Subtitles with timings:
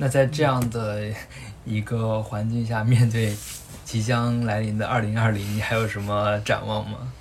[0.00, 1.12] 那在这样的
[1.66, 3.36] 一个环境下，面对
[3.84, 7.12] 即将来临的二零二零，你还有什么展望吗？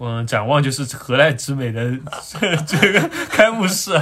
[0.00, 1.88] 嗯，展望就是何来之美的
[2.66, 3.90] 这个开幕式。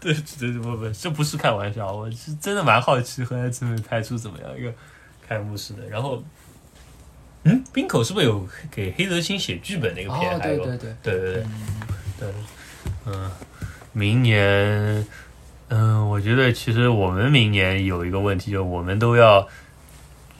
[0.00, 4.74] 对，这不不，这不是开玩笑，我是真的蛮好奇何来之美拍出怎么样一个
[5.28, 5.88] 开幕式的。
[5.88, 6.20] 然后，
[7.44, 10.34] 嗯，冰口是不是有给黑泽清写剧本那个片？
[10.34, 11.44] 哦，对对对对对对
[12.18, 12.28] 对，
[13.06, 13.30] 嗯，
[13.92, 15.06] 明年，
[15.70, 19.48] 嗯，我觉得其实我们明年有一个问题，就是我们都要。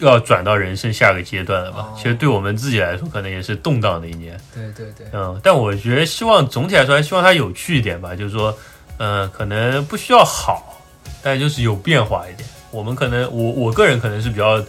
[0.02, 1.88] 要转到人生下个阶段了吧？
[1.95, 4.35] 其实对我们自己来说，可能也是动荡的一年。
[4.55, 5.07] 对对对。
[5.12, 8.16] 嗯，但我觉得希望总体来说，还希望它有趣一点吧。
[8.16, 8.57] 就是说，
[8.97, 10.80] 嗯，可能不需要好，
[11.23, 12.49] 但就是有变化一点。
[12.71, 14.65] 我们可能，我我个人可能是比较，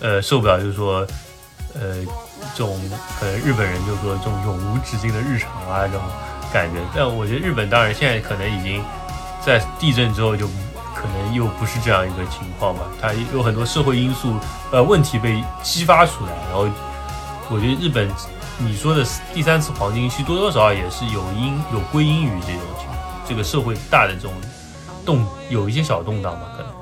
[0.00, 1.04] 呃，受不了，就是说，
[1.74, 1.96] 呃，
[2.54, 2.80] 这种
[3.18, 6.00] 可能日本人就是说这种永无止境的日常啊这种
[6.52, 6.78] 感觉。
[6.94, 8.80] 但我觉得日本当然现在可能已经
[9.44, 10.48] 在地震之后就。
[10.92, 14.34] 可能又不是这样一个情况吧，它有很多社会因素，
[14.70, 16.68] 呃，问题被激发出来，然后
[17.48, 18.06] 我觉得日本
[18.58, 19.02] 你说的
[19.32, 24.32] 第三次黄金期多多少少也是有因有归因于这种情况，这个社会大的这种
[25.06, 26.72] 动有一些小动荡吧，可能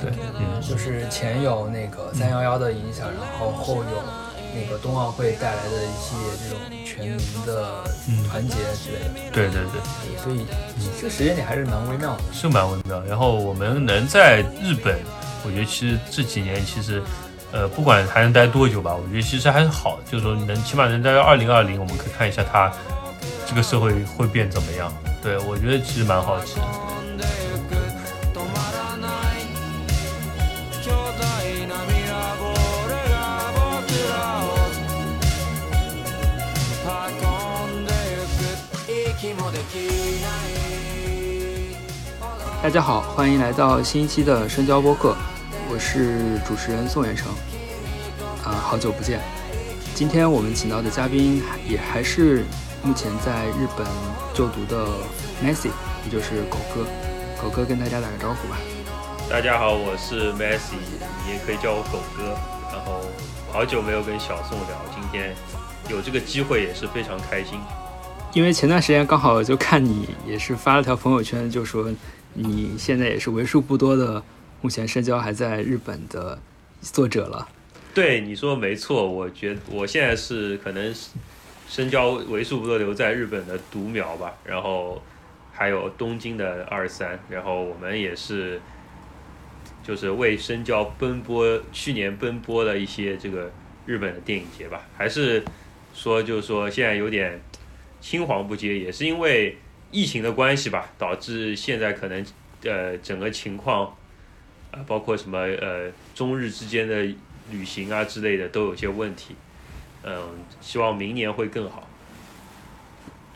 [0.00, 4.25] 对，嗯，就是前有那个三幺幺的影响，然后后有。
[4.58, 7.84] 那个冬奥会带来的一系列这种全民的
[8.28, 10.46] 团结之类的，对对对，所以
[10.98, 13.02] 这个时间点还是蛮微妙的，是蛮微妙。
[13.04, 14.98] 然后我们能在日本，
[15.44, 17.02] 我觉得其实这几年其实，
[17.52, 22.72] 呃，不管还能待多久吧，我觉得其实还是好，就是说能起码能待到二零二零，我们可以看一下它
[23.46, 24.92] 这个社会会变怎么样。
[25.22, 26.60] 对我觉得其实蛮好奇。
[42.62, 45.16] 大家好，欢迎来到新一期的深交播客，
[45.70, 47.28] 我是主持人宋元成。
[48.44, 49.20] 啊，好久不见！
[49.94, 52.44] 今天我们请到的嘉宾也还是
[52.82, 53.86] 目前在日本
[54.34, 54.84] 就读的
[55.44, 55.70] Messi，
[56.04, 56.84] 也就是狗哥。
[57.40, 58.58] 狗哥跟大家打个招呼吧。
[59.30, 60.74] 大家好，我是 Messi，
[61.24, 62.36] 你也可以叫我狗哥。
[62.72, 63.00] 然后
[63.52, 65.34] 好久没有跟小宋聊，今天
[65.88, 67.60] 有这个机会也是非常开心。
[68.36, 71.90] 因为前段时间刚好就看你也是发了条朋友圈，就说。
[72.38, 74.22] 你现在也是为数不多的
[74.60, 76.38] 目前深交还在日本的
[76.82, 77.48] 作者了。
[77.94, 79.10] 对，你说没错。
[79.10, 80.94] 我觉我现在是可能
[81.66, 84.34] 深交为数不多留在日本的独苗吧。
[84.44, 85.02] 然后
[85.50, 87.18] 还有东京的二三。
[87.30, 88.60] 然后我们也是
[89.82, 93.50] 就是为深交奔波，去年奔波了一些这个
[93.86, 94.82] 日本的电影节吧。
[94.94, 95.42] 还是
[95.94, 97.40] 说就是说现在有点
[98.00, 99.56] 青黄不接，也是因为。
[99.92, 102.26] 疫情的关系吧，导致现在可能
[102.64, 103.86] 呃整个情况
[104.72, 107.06] 啊，包括什么呃中日之间的
[107.52, 109.36] 旅行啊之类的都有些问题，
[110.02, 110.20] 嗯，
[110.60, 111.88] 希望明年会更好。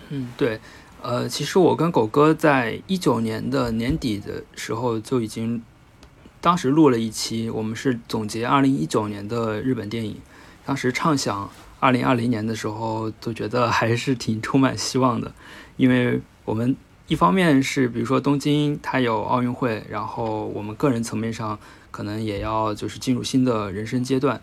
[0.08, 0.58] 嗯，对，
[1.00, 5.62] 呃，其实我跟狗哥在一九年的年底的时候就已经
[6.40, 10.20] 当时录了一期，我们是总结二零一九年的日本电影，
[10.66, 11.48] 当时畅想
[11.80, 15.32] 二零二零年的时候，都觉得还是挺充满希望的，
[15.76, 16.20] 因为。
[16.46, 16.74] 我们
[17.06, 21.56] 一方面是，比如说东京它有奥运会，然后我们个人层面上
[21.92, 24.40] 可能也要就是进入新的人生阶段，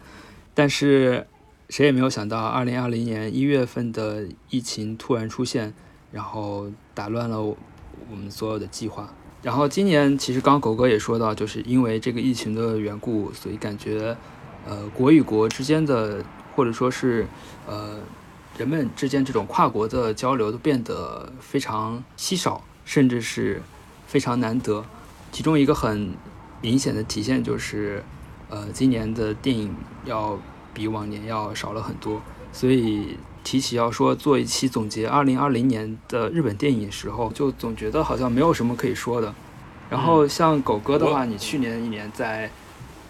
[0.53, 1.27] 但是
[1.67, 5.73] 谁也没有想到，二零二零年一月份的疫情突然出现，
[6.13, 9.13] 然后打乱了我们所有的计划。
[9.41, 14.15] 然后今年其实刚狗哥也说到，就是因为这个疫情的缘故，所以感觉
[14.65, 16.23] 呃国与国之间的
[16.57, 17.25] 或者说是
[17.65, 18.01] 呃。
[18.57, 23.61] 人们之间这种跨国的交流都变得非常稀少，甚至是
[24.07, 24.83] 非常难得。
[25.31, 26.15] 其中一个很
[26.59, 28.03] 明显的体现就是，
[28.49, 29.71] 呃，今年的电影
[30.05, 30.39] 要
[30.73, 32.19] 比往年要少了很多。
[32.51, 39.31] 所以提起要说做一期总结二零二零年的日本电影时候，就总觉得好像没有什么可以说的。
[39.87, 42.49] 然后像狗哥的话，你去年一年在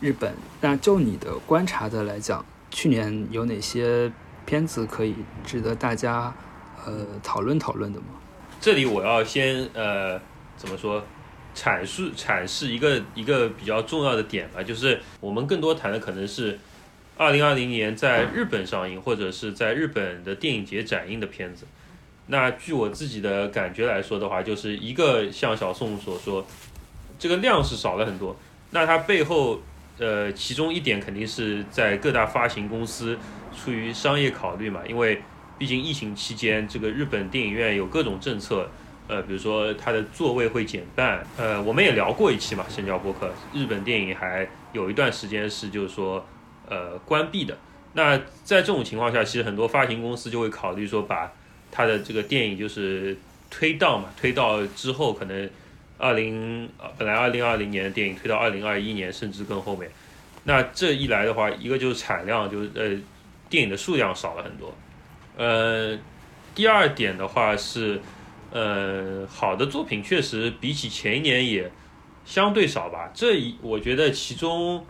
[0.02, 4.12] 日本，那就你的观察的来讲，去年有哪些？
[4.46, 6.34] 片子可以值得大家
[6.86, 8.06] 呃讨论讨论的吗？
[8.62, 10.18] 这里我要先呃
[10.56, 11.04] 怎么说
[11.54, 16.58] 阐述阐释一个一个比较重要的点吧，就是我们更多谈的可能是
[17.18, 21.66] 二零二零年在日本上映或者是在日本的电影节展映的片子。
[22.28, 26.48] 那据我自己的感觉来说的话，就是一个像小宋所说，
[27.20, 28.34] 这个量是少了很多。
[28.72, 29.60] 那它背后
[30.00, 33.18] 呃其中一点肯定是在各大发行公司。
[33.56, 35.20] 出于商业考虑嘛，因为
[35.58, 38.70] 毕竟疫情期间，这个日本电影院有各种政策，
[39.08, 46.24] 呃，比如说它的座位会减半，呃，我们也聊过一期嘛，深交播客，日本电影还有一段时间是就是说
[46.70, 47.58] 呃关闭的。
[47.94, 51.32] 那在这种情况下，其实很多发行公司就会考虑说把
[51.72, 53.18] 它的这个电影就是
[53.50, 55.50] 推到嘛，推到之后可能
[55.98, 59.90] 二零本来二零二零年的电影推到二零二一年甚至更后面。
[60.44, 62.96] 那这一来的话，一个就是产量就是呃
[63.50, 64.74] 电影的数量少了很多，
[65.38, 65.98] 呃，
[66.56, 68.00] 第二点的话是。
[68.50, 71.70] 呃，好的作品确实比起前一年也
[72.26, 73.12] 相对少吧。
[73.14, 74.84] 这一我觉得其中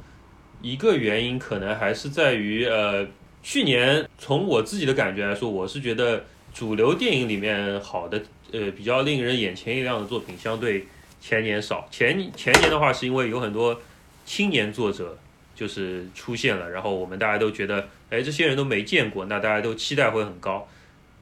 [0.61, 3.05] 一个原因可能还是在于，呃，
[3.41, 8.21] 去年从我自己的感觉来说，我是觉得主流电影里面好的，
[8.51, 10.85] 呃，比较令人眼前一亮的作品相对
[11.19, 11.87] 前年少。
[11.91, 13.79] 前前年的话是因为有很多
[14.25, 15.17] 青年作者
[15.55, 20.67] 就是出现了，然后我们大家都觉得，哎，这些人都没见过，那大家都期待会很高。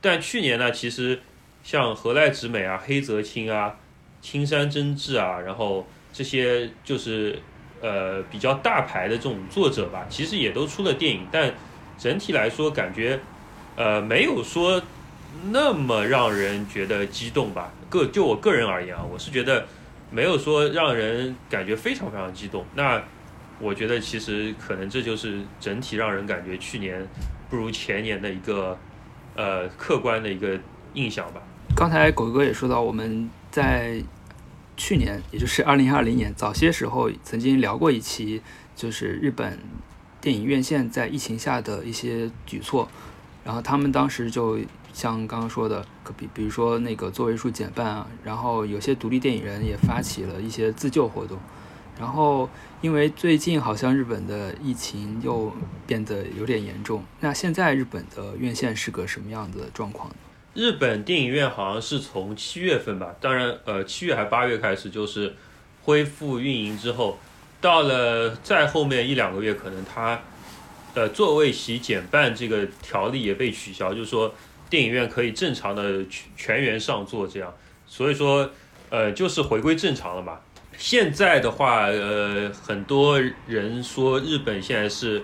[0.01, 1.19] 但去年呢，其实。
[1.65, 3.75] 像河濑直美啊、黑泽清啊、
[4.21, 7.39] 青山真治啊，然后这些就是
[7.81, 11.51] 呃比较大牌的这种作者吧，其实也都出了电影，但
[11.97, 13.19] 整体来说感觉
[13.75, 14.79] 呃没有说
[15.49, 17.73] 那么让人觉得激动吧。
[17.89, 19.65] 个就我个人而言啊，我是觉得
[20.15, 22.63] 没有说让人感觉非常非常激动。
[22.73, 23.03] 那
[23.59, 27.05] 我觉得其实可能这就是整体让人感觉去年
[27.49, 28.77] 不如前年的一个
[29.35, 30.57] 呃客观的一个
[30.93, 31.41] 印象吧。
[31.75, 34.01] 刚才狗哥也说到，我们在
[34.77, 38.41] 去年，也就是二零二零年早些时候，曾经聊过一期，
[38.73, 39.59] 就是日本
[40.21, 42.87] 电影院线在疫情下的一些举措。
[43.43, 44.57] 然后他们当时就
[44.95, 45.85] 像刚刚说的，
[46.17, 51.37] 比比如说那个座位数减半啊，然后有些独立电影人也发起了一些自救活动。
[51.99, 52.49] 然后
[52.81, 55.51] 因为最近好像日本的疫情又
[55.85, 60.09] 变得有点严重，那现在日本的院线是个什么样的状况？
[60.53, 65.35] 日本电影院好像是从七月份吧，当然，呃，七月还八月开始就是
[65.83, 67.17] 恢复运营之后，
[67.59, 70.21] 到了再后面一两个月，可能它
[70.93, 74.33] 的座位席减半这个条例也被取消，就是说
[74.69, 77.53] 电影院可以正常的全全员上座这样，
[77.85, 78.49] 所以说，
[78.89, 80.39] 呃，就是回归正常了嘛。
[80.77, 85.23] 现在的话，呃，很多人说日本现在是。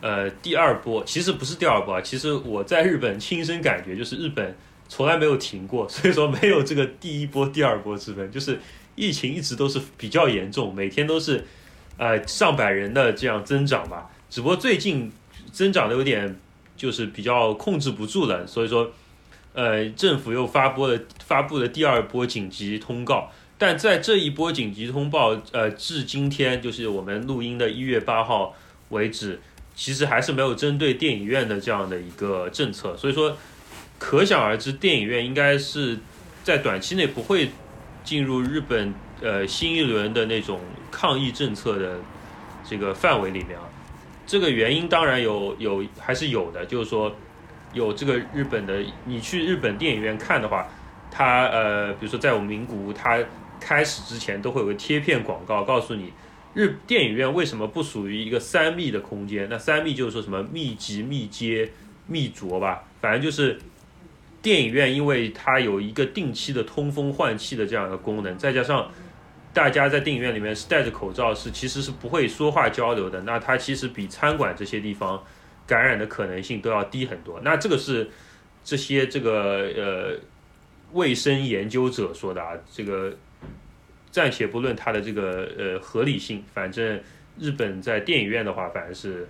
[0.00, 4.56] 呃，第二波其实不是第二波啊，其实我在日本亲身感觉就是日本
[4.88, 8.60] 从来没有停过， 所以说没有这个第一波、第二波之分，就是
[8.94, 11.44] 疫情一直都是比较严重，每天都是
[11.96, 14.08] 呃上百人的这样增长吧。
[14.30, 15.10] 只不过最近
[15.50, 16.38] 增长的有点
[16.78, 18.90] 就是比较控制不住了，所以说
[19.52, 28.54] 呃政府又发布了发布了第二波紧急通告，但在这一波紧急通报呃至今天就是我们录音的一月八号
[28.88, 29.38] 为止。
[29.80, 33.36] 其实还是没有针对电影院的这样的一个政策，所以说
[33.96, 35.96] 可想而知，电影院应该是
[36.42, 37.50] 在短期内不会
[38.02, 38.92] 进入日本
[39.22, 40.58] 呃新一轮的那种
[40.90, 42.00] 抗疫政策的
[42.68, 43.67] 这个范围里面啊。
[44.28, 47.12] 这个原因当然有有还是有的，就是说
[47.72, 50.68] 有这个日本的，你去日本电影院看的话，
[51.10, 53.18] 它呃比如说在我们名古屋，它
[53.58, 56.12] 开始之前都会有个贴片广告告诉你。
[56.54, 59.46] 日电影院为什么不属于一个三密的空间？
[59.48, 61.70] 那三密就是说什么密集、密接、
[62.06, 63.58] 密着吧，反正就是
[64.42, 68.90] 电影院，因为它有一个定期的通风换气的这样一个功能，再加上
[69.58, 75.20] 大家在电影院里面是戴着口罩，是其实是不会说话交流的，那它其实比餐馆这些地方
[75.66, 77.40] 感染的可能性都要低很多。
[77.42, 78.08] 那这个是
[78.62, 80.20] 这些这个呃
[80.92, 83.12] 卫生研究者说的啊，这个。
[84.10, 86.98] 暂且不论它的这个呃合理性，反正
[87.38, 89.28] 日本在电影院的话，反正是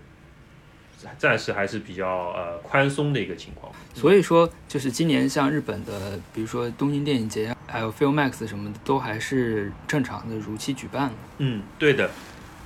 [1.18, 3.72] 暂时还是比较呃宽松的一个情况。
[3.94, 11.10] 所以说，就是今年像日本的，比如说东京电影节，还有 Filmax 什么的，都还是正常的如期举办。
[11.38, 12.10] 嗯，对的。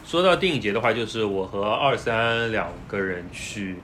[0.04, 3.76] 说到电影节的话，就是我和二三两个人去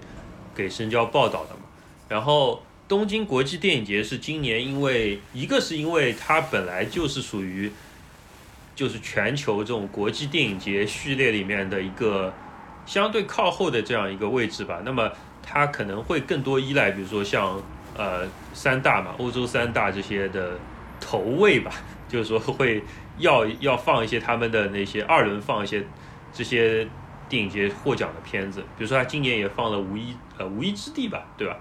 [0.55, 1.61] 给深交报道的嘛。
[2.09, 7.71] 然后东京国际电影节是今年，因为一个是因为它本来就是属于。
[8.78, 12.33] 就是全球这种国际电影节序列里面的一个
[12.88, 14.80] 相对靠后的这样一个位置吧。
[14.85, 17.62] 那么它可能会更多依赖，比如说像
[17.97, 20.59] 呃三大嘛，欧洲三大这些的
[20.99, 21.71] 头位吧，
[22.09, 22.83] 就是说会
[23.18, 25.85] 要 要放一些他们的那些二轮放一些
[26.33, 26.88] 这些
[27.28, 28.62] 电影节获奖的片子。
[28.78, 31.57] 比如说他今年也放了《无一呃无一之地》吧，对吧？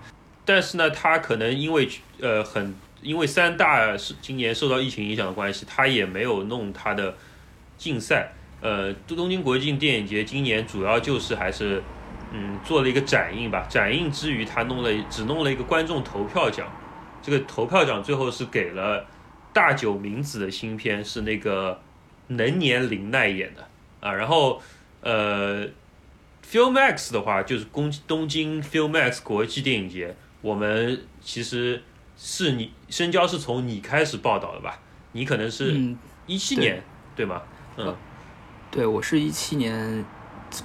[0.46, 1.88] 但是呢，他可能因为
[2.22, 2.74] 呃很。
[3.04, 7.16] 因为三大是今年受到疫情影响的关系，他也没有弄他的
[7.78, 8.34] 竞赛。
[8.62, 11.84] 呃，东京国际电影节今年主要就是还是
[12.34, 13.66] 嗯做了一个展映吧。
[13.70, 16.68] 展映之余，他弄了只弄了一个观众投票奖。
[17.22, 19.06] 这个投票奖最后是给了
[19.52, 21.80] 大久明子的新片是那个
[22.28, 23.68] 能年玲奈演的
[24.00, 24.62] 啊，然后
[25.02, 25.68] 呃
[26.50, 31.82] ，Filmax 的话就是东东京 Filmax 国际电影节，我们其实
[32.16, 34.80] 是你深交是从你开始报道的吧？
[35.12, 35.98] 你可能是嗯，
[36.28, 36.82] 一七年、
[37.16, 37.42] 对吗？
[37.78, 37.96] 嗯，
[38.70, 40.06] 对我是一七年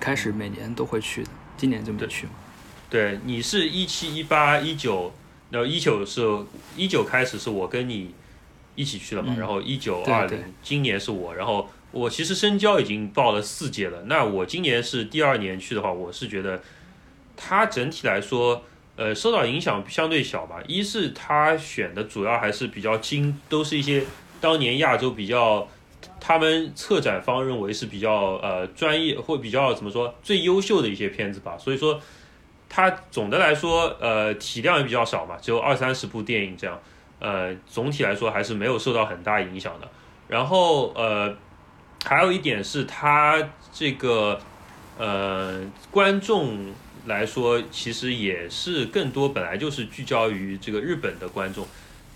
[0.01, 2.33] 开始每年都会去的，今年就没对去嘛。
[2.91, 5.13] 对，你是一七一八一九，
[5.51, 6.21] 然后一九是
[6.77, 8.13] 一九开始是我跟你
[8.75, 16.61] 一起去了嘛，嗯然后一九二零今年是我，然后我其实深交已经报了四届了，那我今年是第二年去的话，我是觉得
[17.37, 18.63] 它整体来说，
[18.97, 20.57] 呃，受到影响相对小吧。
[20.67, 24.05] 一是他选的主要还是比较精，都是一些
[24.41, 25.69] 当年亚洲比较。
[26.25, 32.01] 他们策展方认为是比较呃专业或比较怎么说最优秀的一些片子吧，所以说
[32.69, 36.81] 它总的来说，呃，体量也比较少嘛，只有二三十部电影这样，
[37.19, 39.89] 呃，总体来说还是没有受到很大影响的。
[40.29, 41.37] 然后，呃，
[42.05, 44.41] 还有一点是它这个，
[44.97, 45.61] 呃，
[45.91, 46.73] 观众
[47.07, 51.67] 来说，其实也是更多本来就是聚焦于这个日本的观众，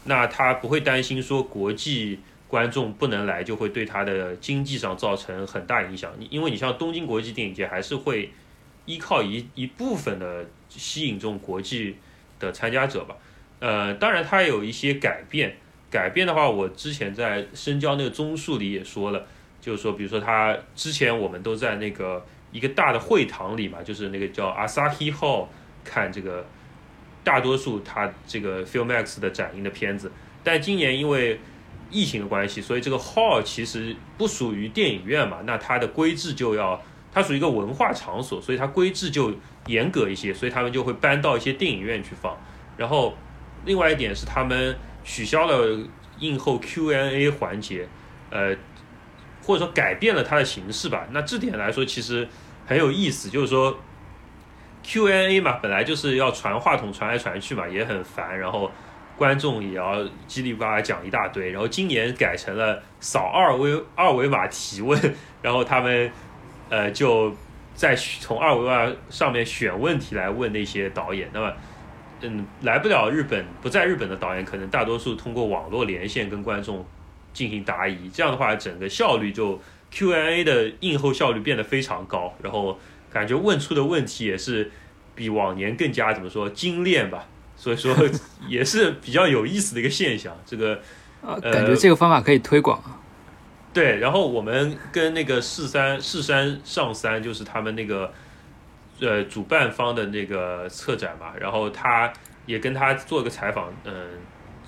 [0.05, 6.13] 那他不会担心说国际观众不能来，就会对他的经济上造成很大影响。
[6.19, 8.31] 你因为你像东京国际电影节，还是会
[8.85, 11.97] 依靠一一部分的吸引这种国际
[12.39, 13.17] 的参加者吧。
[13.59, 15.57] 呃，当然它有一些改变，
[15.91, 19.27] 改变的话，我之前在深交那个综述里也说了，
[19.61, 25.47] 就是说，比如说他之前我们都在那个一个大的会堂里嘛，就是那个叫 Asahi Hall
[25.85, 26.47] 看这个
[27.25, 30.13] 大多数他这个 Filmax 的展映的片子，
[30.45, 31.41] 但今年因为
[31.91, 39.33] 疫情的关系，所以这个 hall 其实不属于电影院嘛，那它的规制就要，它属于一个文化场所，所以它规制就
[39.67, 42.37] 严格一些，所以他们就会搬到一些电影院去放。
[42.77, 43.17] 然后
[43.65, 45.79] 另外一点是他们取消了
[46.19, 47.89] 映后 Q&A 环节，
[48.31, 48.57] 呃，
[49.43, 51.07] 或者说改变了它的形式吧。
[51.13, 52.29] 那这点来说其实
[52.67, 53.79] 很有意思，就是说
[54.83, 58.71] Q&A 嘛，本来就是要传话筒传来传去嘛，也很烦，然后。
[59.17, 65.01] 观众也要叽里呱啦讲一大堆，然后今年改成了扫二维二维码提问，
[65.41, 66.11] 然后他们
[66.69, 67.35] 呃就
[67.75, 71.31] 在从二维码上面选问题来问那些导演。
[71.33, 71.53] 那么，
[72.21, 76.85] 嗯，来不了日本不在日本的导演，可能大多数通过网络连线跟观众
[77.33, 82.79] 进行答疑，这样的话整个效率就 Q&A 的映后效率变得非常高，然后
[83.11, 84.71] 感觉问出的问题也是
[85.15, 87.27] 比往年更加怎么说精炼吧。
[87.57, 87.93] 所以说
[88.47, 90.79] 也是比较有意思的一个现象，这个
[91.23, 93.01] 呃，感觉这个方法可以推广啊。
[93.73, 98.13] 对，然后我们跟那个市三市山上三，就是他们那个
[99.01, 102.13] 呃主办方的那个策展嘛，然后他
[102.47, 103.93] 也跟他做个采访，嗯，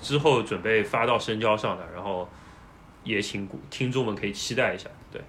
[0.01, 2.29] 之后准备发到深交上的，然后
[3.03, 5.21] 也请听众们可以期待一下，对。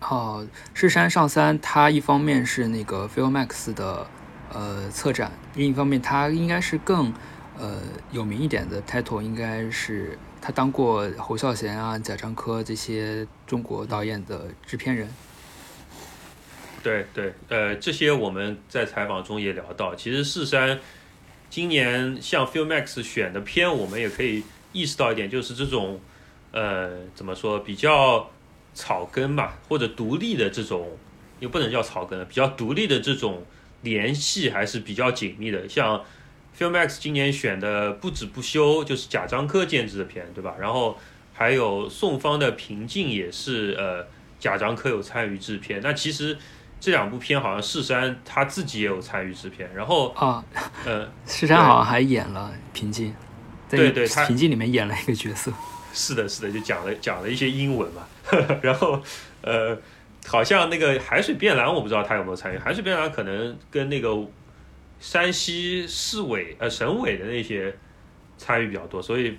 [0.00, 4.06] 哦，市山上三，他一方面是那个 Filmax 的。
[4.52, 7.12] 呃，策展另一方面，他应该是更
[7.58, 15.08] 呃有名一点的 title，应该是他当过侯孝贤啊、贾樟柯这些中国导演的制片人。
[16.82, 20.78] 对对，呃，这些我们在采访中也聊到，其实四山
[21.50, 26.00] 今年像 Filmax 选的片，我们也可以意识到一点，就是这种
[26.52, 28.30] 呃怎么说比较
[28.72, 30.96] 草根嘛，或者独立的这种，
[31.40, 33.44] 又不能叫草根，比较独立的这种。
[33.86, 36.04] 联系还是比较紧密的，像
[36.58, 40.54] Filmax 今年选的《不止不休》就是贾樟柯监制的片，对吧？
[40.58, 40.98] 然后
[41.32, 44.06] 还有宋方的《平静》也是呃
[44.40, 45.80] 贾樟柯有参与制片。
[45.82, 46.36] 那其实
[46.80, 49.70] 这两部片好像世山他自己也有参与制片。
[49.74, 50.44] 然后啊，
[50.84, 53.10] 呃， 世山好像还演了《平静》，
[53.68, 55.52] 在对对，《平静》里面演了一个角色。
[55.92, 58.02] 是的，是的，就讲了讲了一些英文嘛。
[58.62, 59.00] 然后
[59.42, 59.78] 呃。
[60.26, 62.58] 好像那个海水变蓝，我不知道他有没有参与。
[62.58, 64.16] 海水变蓝可能跟那个
[64.98, 67.72] 山西市委呃省委的那些
[68.36, 69.36] 参与比较多，所以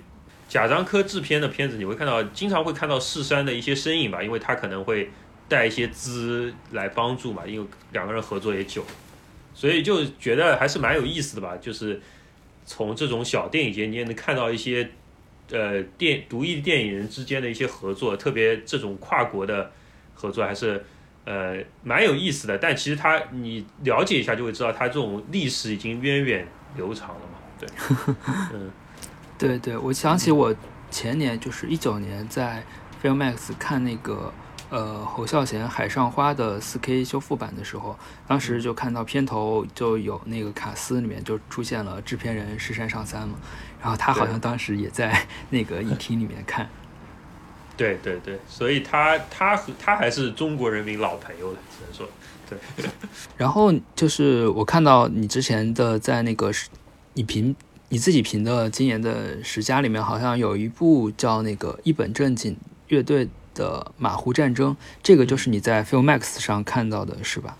[0.48, 5.10] 贾樟柯制片的片子你会看到，经常会看到市山的一些身影吧，因为他可能会
[5.46, 8.82] 带一些资来帮助嘛，因为两个人合作也久，
[9.52, 11.56] 所以就觉得还是蛮有意思的吧。
[11.60, 12.00] 就是
[12.64, 14.88] 从这种小电影节，你也能看到一些
[15.50, 19.70] 呃电独立电影人之间的一些合作，特别这种跨国的。
[20.20, 20.84] 合作还是
[21.24, 26.46] 呃蛮有意思的，但其实他你了解一下就会知道，他这种历史已经源远
[26.76, 27.38] 流长了嘛。
[27.60, 27.68] 对，
[28.52, 28.70] 嗯，
[29.38, 30.52] 对对，我想起我
[30.90, 32.64] 前年就是一九年在
[33.00, 34.32] Filmax 看那个
[34.70, 37.96] 呃侯孝贤《海上花》的 4K 修复版的时候，
[38.26, 43.36] 当时就看到片头就有那个卡斯里面就出现了制片人石山上三嘛，
[43.80, 46.68] 然后他好像当时也在那个影厅里面看。
[47.78, 52.08] 对对对，所以他他和他还是中国人民老朋友了，只能说
[52.50, 52.90] 对。
[53.38, 56.50] 然后就是我看到你之前的在那个
[57.14, 57.54] 你评
[57.88, 62.56] 你自己评的今年的十佳里面，好像有一部叫那个一本正经
[62.88, 67.56] 乐队的马虎战争，这个就是你在 Filmax 上看到的是吧？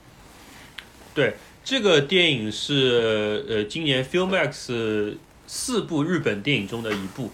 [1.14, 5.14] 对，这个电影是呃今年 Filmax
[5.46, 7.30] 四部日本电影中的一部。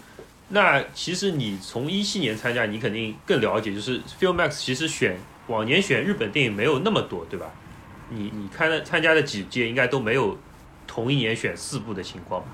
[0.49, 7.47] 那其实你从一七年参加，你肯定更了解，就是 Filmax 其实选往年选日本电影没有那么多，对吧？
[8.11, 10.37] 你你看的参加的几届应该都没有
[10.85, 12.47] 同一年选四部的情况吧？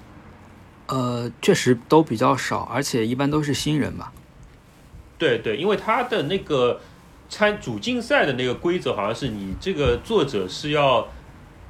[0.88, 4.14] 呃，确实都比较少，而且一般都是新人嘛。
[5.18, 6.80] 对对，因为他的那个
[7.28, 11.10] 参主竞赛的那个规则好像是你这个作者是要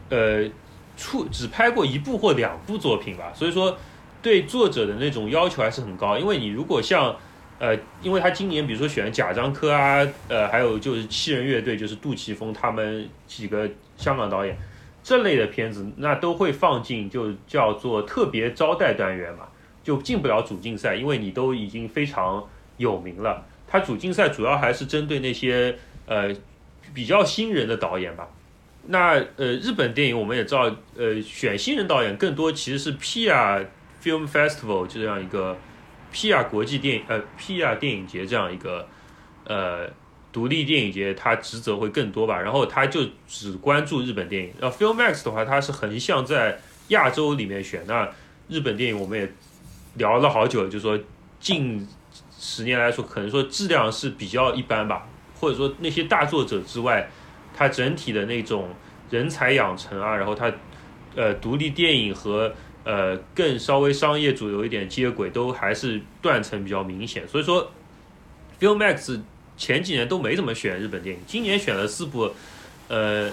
[0.10, 0.48] 呃
[0.96, 3.76] 出只拍过一部或两部作品吧，所以说。
[4.22, 7.16] 对作者的那种要求还是很高，因为你如果像，
[7.58, 14.56] 呃，因为他今年比如说选贾樟柯啊，呃，还有就是七人乐队，就是杜琪峰他们几个香港导演
[15.04, 19.48] 这类的片子，那都会放进就叫做特别招待单元嘛，
[19.84, 22.48] 就进不了主竞赛，因为你都已经非常
[22.78, 23.44] 有名了。
[23.68, 25.76] 他主竞赛主要还是针对那些
[26.06, 26.32] 呃
[26.94, 28.28] 比较新人的导演吧。
[28.88, 33.60] 那呃日本电影我们也知道，呃选新人导演更多其实是 P 啊。
[34.02, 35.58] Film Festival 就这样一个
[36.14, 38.88] PR 国际电呃 PR 电影节这样一个
[39.46, 39.88] 呃
[40.32, 42.42] 独立电影节，它职责会更多吧。
[42.42, 44.54] 然后它就只关注日本电影。
[44.60, 47.84] 然后 Filmax 的话，它是横向在亚洲里面选。
[47.86, 48.10] 那
[48.48, 49.30] 日本电影我们也
[49.96, 50.98] 聊了好久，就说
[51.40, 51.88] 近
[52.38, 55.06] 十年来说，可能说质量是比较一般吧。
[55.40, 57.10] 或者说那些大作者之外，
[57.54, 58.70] 它整体的那种
[59.10, 60.52] 人才养成啊，然后它
[61.16, 67.28] 呃独立电影和呃，更稍微商业主流一点接轨，都还是断层比较明显。
[67.28, 67.72] 所以说
[68.60, 69.22] ，Filmax
[69.56, 72.32] 前几年都没怎么选日本电影，今年选了四部。
[72.88, 73.32] 呃，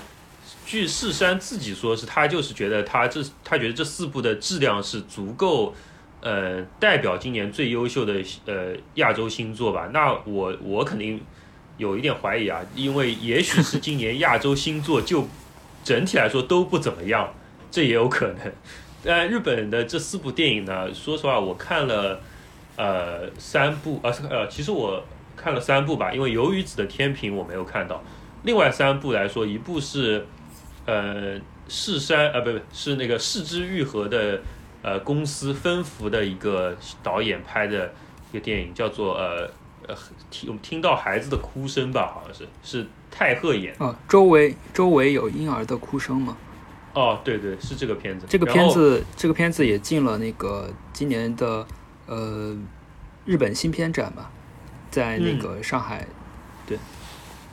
[0.66, 5.74] 据世山自己说，是他就是觉得他这他觉得这四部的质量是足够，
[6.20, 9.88] 呃，代表今年最优秀的呃亚洲新作吧。
[9.92, 11.20] 那我我肯定
[11.78, 15.26] 有一点怀疑啊，因为也许是今年亚洲新作就
[15.82, 17.32] 整体来说都不怎么样，
[17.70, 18.52] 这也有可能。
[19.08, 22.20] 但日本的这四部电影呢，说实话，我看了，
[22.76, 25.02] 呃，三部，呃，呃，其实我
[25.34, 28.04] 看了三部吧，因为《鱿鱼子的天平》我没有看到。
[28.42, 30.26] 另外三部来说，一部是，
[30.84, 34.42] 呃，世山，呃，不不，是那个世之愈合的，
[34.82, 37.90] 呃，公司分福的一个导演拍的
[38.30, 39.50] 一个电影，叫做呃，
[39.86, 39.96] 呃，
[40.30, 43.74] 听听到孩子的哭声吧，好像是是太赫演。
[43.78, 46.36] 啊，周围周围有婴儿的哭声吗？
[46.98, 48.26] 哦，对对，是这个片子。
[48.28, 51.64] 这个片子，这个片子也进了那个今年的
[52.06, 52.56] 呃
[53.24, 54.32] 日本新片展吧，
[54.90, 56.04] 在那个上海。
[56.66, 56.76] 对，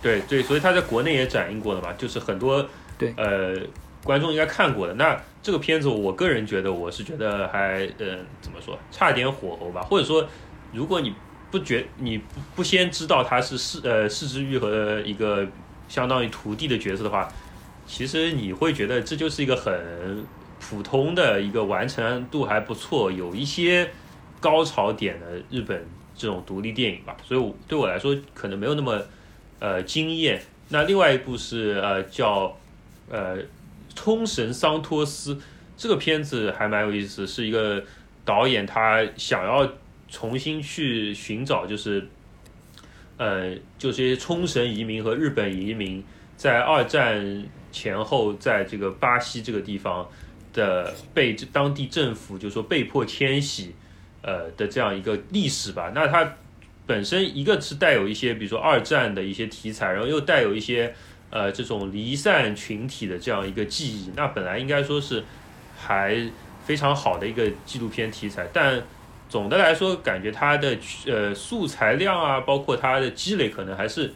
[0.01, 3.55] 对对，所以他在国内也展映过了吧，就是很多对呃
[4.03, 4.95] 观众应该看过的。
[4.95, 9.84] 那这个片子，我个人觉得，我是觉得还呃怎么说，差点火候吧。
[9.84, 10.27] 或者说，
[10.73, 11.13] 如果你
[11.51, 15.47] 不觉你不不先知道他是世呃世之愈和一个
[15.88, 17.31] 相当于徒弟的角色的话。
[17.88, 20.26] 其实你会觉得这就是一个很
[20.60, 23.88] 普通的一个完成度还不错，有一些
[24.39, 29.00] 高潮点的日本这种独立电影吧，所以对我来说可能没有那么
[29.60, 30.41] 呃惊艳。
[30.69, 32.58] 那另外一部是呃叫
[33.08, 33.38] 呃
[33.93, 35.39] 冲绳桑托斯
[35.78, 37.84] 这个片子还蛮有意思，是一个
[38.26, 39.71] 导演他想要
[40.10, 42.08] 重新去寻找就是
[43.17, 46.04] 呃就这些冲绳移民和日本移民
[46.36, 47.45] 在二战。
[47.75, 50.07] 前后在这个巴西这个地方
[50.53, 53.75] 的被当地政府就是说被迫迁徙，
[54.21, 55.91] 呃的这样一个历史吧。
[55.93, 56.35] 那它
[56.85, 60.95] 本身一个是带有一些比如说二战的一些题材，然后又带有一些
[61.29, 64.09] 呃这种离散群体的这样一个记忆。
[64.15, 65.21] 那本来应该说是
[65.77, 66.17] 还
[66.63, 68.81] 非常好的一个纪录片题材，但
[69.27, 74.13] 总的来说感觉它的呃素材量啊，包括它的积累可能还是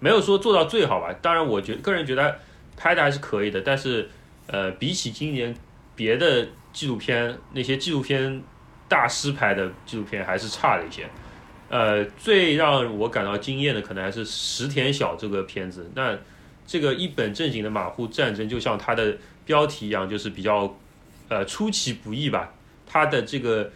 [0.00, 1.12] 没有说做到最好吧。
[1.20, 2.38] 当然，我觉个人觉得。
[2.76, 4.08] 拍的还是可以的，但是，
[4.46, 5.54] 呃，比起今年
[5.94, 8.42] 别的纪录片，那些纪录片
[8.88, 11.08] 大师拍的纪录片还是差了一些。
[11.68, 15.90] 呃，最让我感到惊艳的可能还是石田晓这个片子。
[15.94, 16.16] 那
[16.66, 20.76] 这个一本正经的马虎战争，就像它的标题一样，就是比较
[21.28, 22.52] 呃出其不意吧。
[22.86, 23.70] 它的这个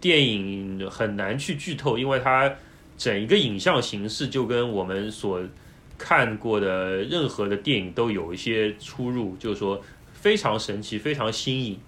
[0.00, 2.50] 电影很难去剧透，因为它
[2.96, 5.42] 整一个影像形式就跟我们所
[5.98, 9.82] 看过的任何的电影都有一些出入，就是说
[10.14, 11.78] 非常神奇，非常新颖。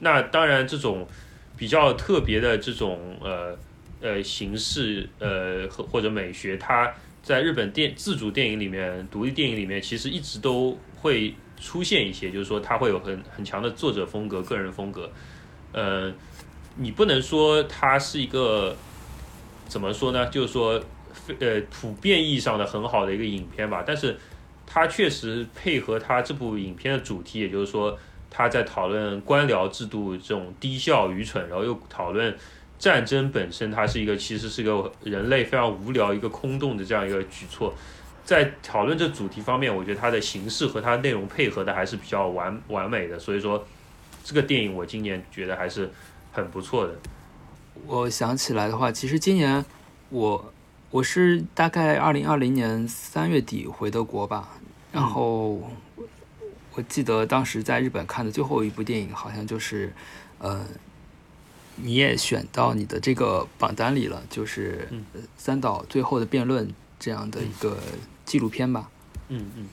[0.00, 1.08] 那当然，这种
[1.56, 3.56] 比较特别的这种呃
[4.00, 15.10] 呃形式呃或者美学，它在日本电自主电影里面、独立电影里面，其实一直都会出现一些，就是说它会有很很强的作者风格、个人风格。
[15.72, 16.12] 呃，
[16.76, 18.76] 你不能说它是一个
[19.66, 20.26] 怎么说呢？
[20.26, 20.82] 就是说
[21.40, 24.16] 呃普遍意义上的很好的一个影片吧，但是
[24.66, 27.98] 它确实配合它这部影片的主题，也就是说。
[28.36, 32.36] 他在讨论官僚制度这种低效愚蠢，然后又讨论
[32.80, 37.72] 战争本身，它是一个其实是一个人类非常无聊一个空洞的这样一个举措。
[38.24, 43.16] 在讨论这主题方面，我觉得它的形式和它内容配合的还是比较完完美的。
[43.16, 43.64] 所以说，
[44.24, 45.88] 这个电影我今年觉得还是
[46.32, 46.92] 很不错的。
[47.86, 49.64] 我想起来的话，其实今年
[50.08, 50.52] 我
[50.94, 54.50] 我是大概二零二零年三月底回的国吧，
[54.92, 55.60] 然后。
[56.76, 59.92] 我记得当时在日本看的最后一部电影，好像就是，
[60.38, 60.64] 呃，
[61.76, 64.88] 你也选到你的这个榜单里了，就是
[65.36, 67.78] 三岛最后的辩论这样的一个
[68.24, 68.88] 纪录片吧。
[69.28, 69.66] 嗯嗯。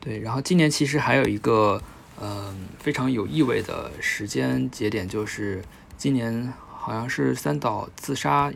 [0.00, 1.80] 对，然后今年其实还有一个
[2.20, 5.62] 嗯非常有意味的时间节点，就是
[5.96, 8.52] 今年好像是三岛自杀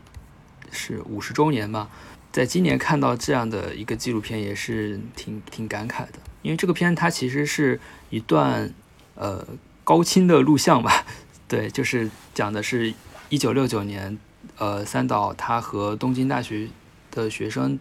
[0.70, 1.88] 是五十周年嘛，
[2.32, 6.14] 在今年看到这样的一个纪录片，也是挺挺感慨的。
[6.42, 8.72] 因为这个片它其实是一段，
[9.14, 9.46] 呃，
[9.82, 11.04] 高清的录像吧，
[11.48, 12.92] 对，就是讲的是
[13.28, 14.18] 一九六九年，
[14.58, 16.68] 呃，三岛他和东京大学
[17.10, 17.78] 的学生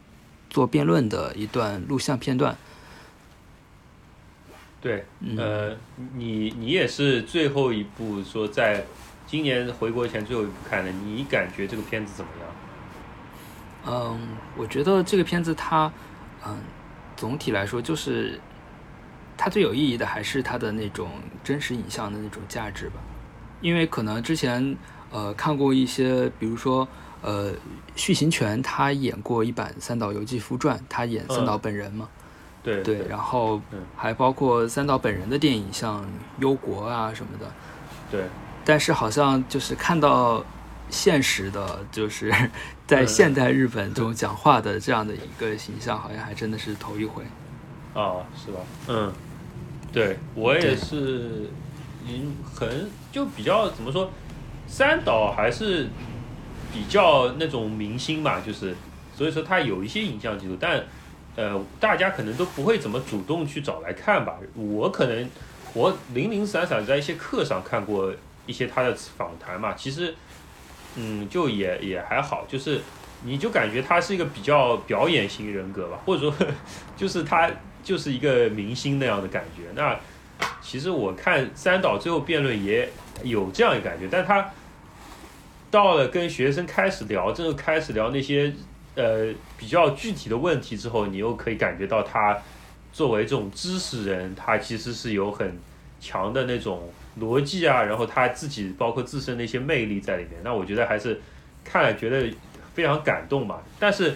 [0.49, 2.57] 做辩论的一段录像片段。
[4.79, 5.05] 对，
[5.37, 5.75] 呃，
[6.15, 8.85] 你你也是最后一部说在
[9.25, 12.49] 今年回国前最后一部看的，你感觉这个片子怎么样？
[13.85, 14.19] 嗯，
[14.57, 15.91] 我觉得这个片子它，
[16.45, 16.57] 嗯，
[17.15, 18.39] 总体来说就是。
[19.35, 21.09] 它最有意义的还是它的那种
[21.43, 23.01] 真实影像的那种价值吧，
[23.61, 24.77] 因为可能之前
[25.09, 26.87] 呃看过一些，比如说
[27.21, 27.51] 呃
[27.95, 32.07] 续行权他演过一版三岛由纪夫传，他演三岛本人嘛，
[32.61, 33.59] 对对，然后
[33.97, 37.51] 还包括三岛本人的电影，像忧国啊什么的，
[38.11, 38.25] 对，
[38.63, 40.45] 但是好像就是看到
[40.93, 42.31] 现实的，就是
[42.85, 47.23] 在现代日本这种讲话的这样的一个形象，好像还真的是头一回。
[47.93, 48.59] 啊，是吧？
[48.87, 49.11] 嗯，
[49.91, 51.49] 对我也是，
[52.07, 54.11] 嗯，很就比较怎么说，
[54.67, 55.87] 三岛还是
[56.71, 58.75] 比较那种明星嘛，就是
[59.15, 60.83] 所以说他有一些影像记录，但
[61.35, 64.35] 呃，大家可能都不会怎么主动去找来看吧。
[64.55, 65.27] 我可能
[65.73, 68.13] 我零零散散在一些课上看过
[68.45, 70.15] 一些他的访谈嘛，其实
[70.95, 72.81] 嗯，就也也还好，就是
[73.23, 76.33] 你就感觉他是一个比较表演型人格吧，或者说
[76.95, 77.51] 就是他。
[77.83, 79.63] 就是一个明星那样的感觉。
[79.75, 79.99] 那
[80.61, 82.89] 其实我看三岛最后辩论也
[83.25, 84.49] 有这样一个感觉，但他
[85.69, 88.53] 到了跟学生开始聊，这个开始聊那些
[88.95, 92.37] 呃比较具体的问题之后，你又可以感觉到他
[92.93, 95.59] 作为这种知识人，他其实是有很
[95.99, 100.33] 强的那种逻辑啊，然后他自己包括自身的一些魅力在里面。
[100.43, 101.19] 那我觉得还是
[101.63, 102.31] 看了觉得
[102.73, 103.59] 非常感动嘛。
[103.79, 104.13] 但是。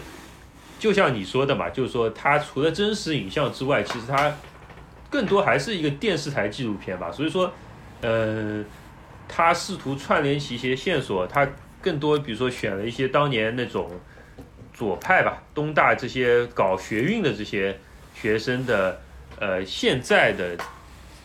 [0.80, 4.32] 就像你说的嘛，就是说它除了真实影像之外，其实它
[5.10, 7.10] 更多还是一个电视台纪录片吧。
[7.10, 7.52] 所以说，
[8.00, 8.64] 呃，
[9.26, 11.44] 他试图串联起一些线索，他
[11.82, 13.90] 更多比如说选了一些当年那种
[14.72, 17.76] 左派吧，东大这些搞学运的这些
[18.14, 19.00] 学生的
[19.40, 20.56] 呃现在的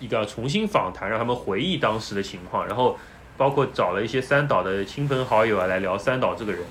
[0.04, 2.98] 一个重新访谈，让他们回忆当时的情况，然后
[3.38, 6.62] 包括找了一些三岛的亲朋好友啊来聊三岛这个人。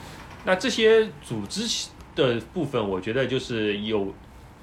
[0.44, 1.66] 那这些组织。
[2.14, 4.12] 的部分，我觉得就是有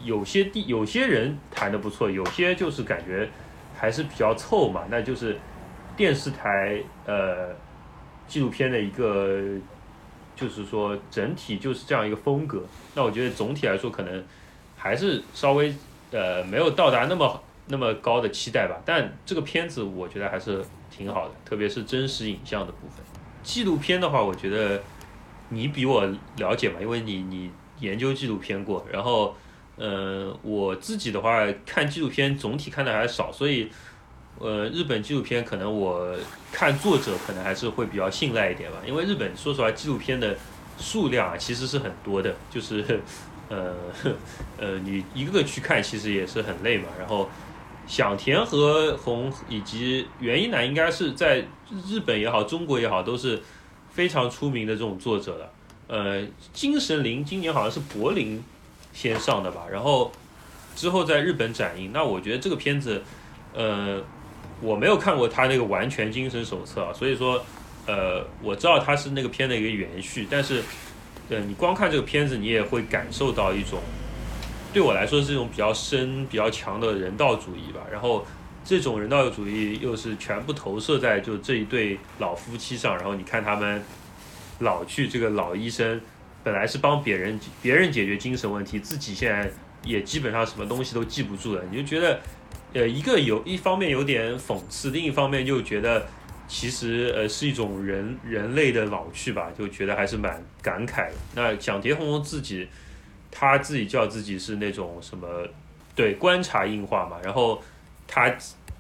[0.04, 3.28] 有些地有些人谈的不错，有些就是感觉
[3.76, 4.84] 还是比较凑嘛。
[4.88, 5.36] 那就是
[5.98, 7.50] 电视台呃
[8.28, 9.42] 纪录片的一个，
[10.36, 12.62] 就是说整体就是这样一个风格。
[12.94, 14.24] 那我觉得总体来说，可能
[14.78, 15.74] 还是稍微
[16.12, 18.76] 呃没有到达那么那么高的期待吧。
[18.86, 23.06] 但这个片子我觉得还是挺好的，特别是真实影像的部分。
[23.42, 24.82] 纪录片的话，我觉得。
[25.52, 26.06] 你比我
[26.38, 26.76] 了解嘛？
[26.80, 29.36] 因为你你研究纪录片过，然后，
[29.78, 33.68] 呃，我自己的话看纪录片总体看的还少，所以，
[34.38, 36.16] 呃，日本纪录片可能我
[36.52, 38.78] 看作者可能还是会比较信赖一点吧。
[38.86, 40.38] 因为日本说实话纪录片的
[40.78, 43.02] 数量啊其实是很多的，就是，
[43.50, 43.74] 呃，
[44.60, 46.90] 呃，你一个个去看其实也是很累嘛。
[47.00, 47.28] 然后，
[47.90, 51.44] 响田和宏以及原因呢，应该是在
[51.86, 53.42] 日本也好，中国也好都是。
[53.92, 55.52] 非常出名的这种作者了，
[55.88, 58.42] 呃，精神灵今年好像是柏林
[58.94, 60.10] 先上的吧，然后
[60.74, 61.92] 之后在日本展映。
[61.92, 63.02] 那我觉得这个片子，
[63.54, 64.02] 呃，
[64.62, 67.44] 我没有看过他那个完全精神手册啊，所以说，
[67.88, 70.64] 呃，我知道它是那个片的一个延续，但是，
[71.30, 73.82] 呃，你光看这个片子，你也会感受到一种，
[74.74, 77.82] 对我来说是一种比较深、比较强的人道主义吧。
[77.92, 78.26] 然后，
[78.64, 83.82] 这种人道主义又是全部投射在就这一对老夫妻上，然后你看他们。
[84.62, 86.02] 老去，这个老医生
[86.44, 89.50] 本来是帮别人别人解决精神问题，自己现在
[89.86, 91.64] 也基本上什么东西都记不住了。
[91.72, 92.20] 你就觉得，
[92.74, 96.06] 呃，一个有一方面有点讽刺，另一方面又觉得
[96.50, 101.14] 其实呃是一种人人类的老去吧，就觉得还是蛮感慨的。
[101.36, 102.68] 那蒋蝶红自己
[103.32, 105.28] 他自己叫自己是那种什么
[105.96, 107.62] 对观察硬化嘛，然后
[108.08, 108.34] 他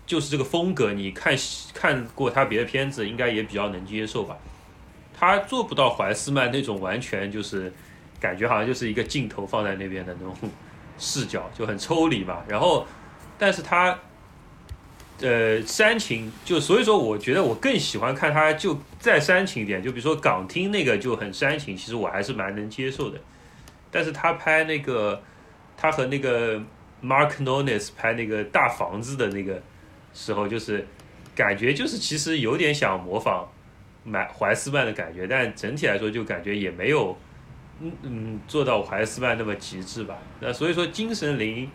[0.06, 1.36] 就是这个风格，你看
[1.74, 4.38] 看过他别的片子，应该也比较能接受吧。
[5.14, 7.72] 他做不到怀斯曼那种完全就是
[8.20, 10.36] 感觉好像就是一个镜头放在那边的那种
[10.98, 12.42] 视角，就很抽离嘛。
[12.48, 12.88] 然后，
[13.38, 14.00] 但是他
[15.22, 23.20] 呃煽情，就所以说我觉得我更喜欢看他就再煽情一点，就比如说港厅那个就很煽情，其实我还是蛮能接受的。
[23.92, 25.22] 但是他拍那个
[25.78, 26.60] 他和那个
[27.04, 29.62] Mark Nonis 拍那个大房子的那个
[30.14, 30.88] 时候，就是
[31.36, 33.48] 感觉就是其实有点想模仿。
[34.02, 37.16] 买怀斯曼的感觉，但整体来说就感觉也没有，
[37.82, 40.18] 嗯嗯，做到怀斯曼那么极致吧。
[40.40, 41.70] 那所以说，精神灵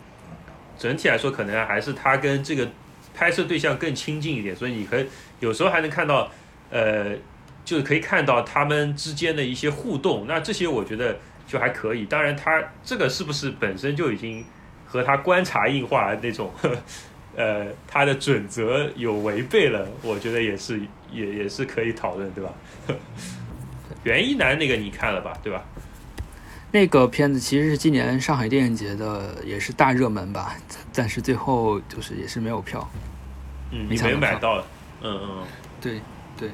[0.77, 2.67] 整体来说可能还是他跟这个
[3.13, 5.05] 拍摄对象更亲近一点，所以你可以
[5.39, 6.29] 有时候还能看到，
[6.71, 7.15] 呃，
[7.63, 10.25] 就是可以看到他们之间的一些互动。
[10.27, 12.05] 那这些我觉得就还可以。
[12.05, 14.43] 当然，他这个是不是本身就已经
[14.85, 16.51] 和他观察硬化那种？
[17.37, 20.79] 呃，他的准则有违背了，我觉得也是，
[21.11, 22.49] 也也是可以讨论，对吧？
[24.03, 25.61] 袁一楠那个你看了吧，对吧？
[26.71, 30.55] 那个片子其实是今年上海电影节的，也是大热门吧，
[30.93, 32.89] 但是最后就是也是没有票。
[33.71, 34.63] 嗯，你没买到。
[35.01, 35.43] 嗯嗯，
[35.81, 35.99] 对
[36.37, 36.49] 对，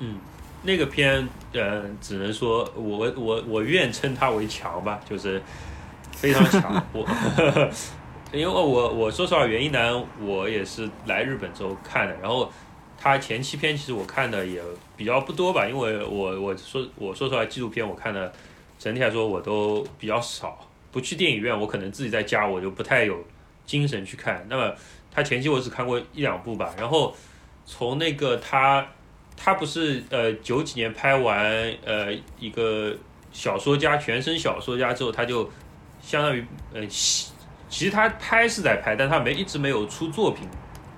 [0.00, 0.16] 嗯，
[0.62, 5.42] 那个片，呃，只能说我我我愿称它为强吧，就是
[6.12, 6.84] 非常强。
[6.92, 7.06] 我。
[8.32, 12.50] 因为我我说实话，原一男我也是来日本之后看的，然后
[12.98, 14.58] 他前期片其实我看的也
[14.96, 18.32] 比较不多吧，因为我我说我说实话，纪录片我看的
[18.78, 23.22] 整体来说我都比较少，不去电影院，我可能自己在家我就不太有
[23.66, 24.46] 精神去看。
[24.48, 24.74] 那么
[25.10, 27.14] 他前期我只看过一两部吧，然后
[27.66, 28.86] 从那个他
[29.36, 31.44] 他不是呃九几年拍完
[31.84, 32.96] 呃一个
[33.32, 35.50] 小说家全身小说家之后，他就
[36.00, 36.86] 相当于呃。
[37.74, 40.46] 其实他拍是在拍，但他没一直没有出作品，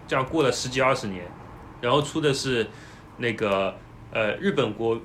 [0.08, 1.24] 这样过了十几二十年，
[1.80, 2.66] 然后出的是
[3.18, 3.72] 那个
[4.10, 5.00] 呃日本国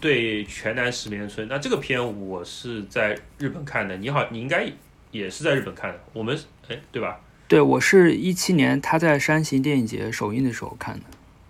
[0.00, 1.46] 对全南十面村。
[1.46, 4.66] 那这个片我是在日本看的，你好，你应该
[5.12, 6.00] 也是在日本看的。
[6.12, 6.36] 我们
[6.68, 7.20] 哎，对吧？
[7.46, 11.04] 对，我是一七年他在山形电影节首映的时候看的。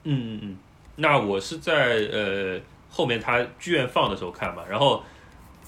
[0.05, 0.57] 嗯嗯嗯，
[1.03, 5.03] 那我是在呃后面他剧院放的时候看嘛，然后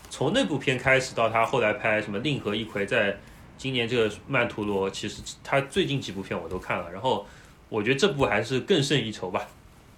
[0.09, 3.19] 从那部片开始到他后来拍什么令和一葵在。
[3.57, 7.25] 今年这个曼陀罗，其实他最近几部片我都看了，然后
[7.69, 9.47] 我觉得这部还是更胜一筹吧。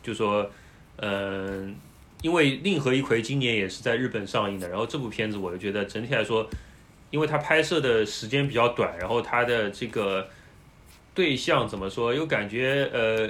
[0.02, 0.48] 就说，
[0.96, 1.74] 嗯，
[2.20, 6.46] 因为令和一葵今年也是在日本上映的，然后这部片子我就觉得整体来说，
[7.10, 10.28] 因为他拍摄的时间比较短，然后他的这个
[11.14, 13.26] 对象怎么说，又感觉呃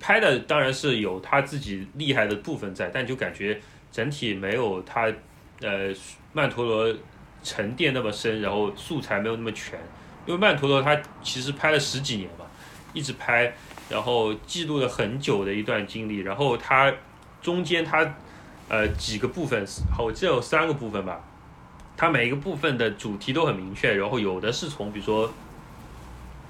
[0.00, 5.12] 拍的当然是有他自己厉害的部分在，但就感觉整体没有他
[5.60, 5.92] 呃
[6.32, 6.94] 曼陀罗。
[7.42, 9.78] 沉淀那么深，然后素材没有那么全，
[10.26, 12.44] 因为曼陀罗他其实拍了十几年嘛，
[12.92, 13.52] 一直拍，
[13.88, 16.92] 然后记录了很久的一段经历，然后他
[17.40, 18.16] 中间他
[18.68, 19.64] 呃几个部分，
[19.96, 21.24] 好，我记得有三个部分吧，
[21.96, 25.32] 他每一个部分的主题都很明确，然后有的是从比如说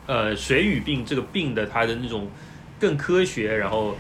[0.07, 2.31] 呃水俣病这个病的它的那种
[2.79, 3.97] 更科学，然后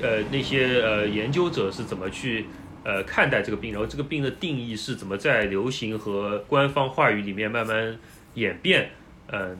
[0.00, 2.46] 呃那些呃研究者是怎么去。
[2.84, 7.96] 呃，看待这个病，然后这个病的定义是怎么在流行和官方话语里面慢慢
[8.34, 8.90] 演变，
[9.28, 9.56] 嗯，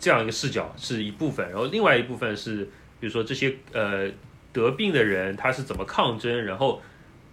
[0.00, 2.64] 这样一个视角是一部分，然后另外一部分是，
[2.98, 4.10] 比如说这些呃
[4.52, 6.82] 得病的人他是怎么抗争，然后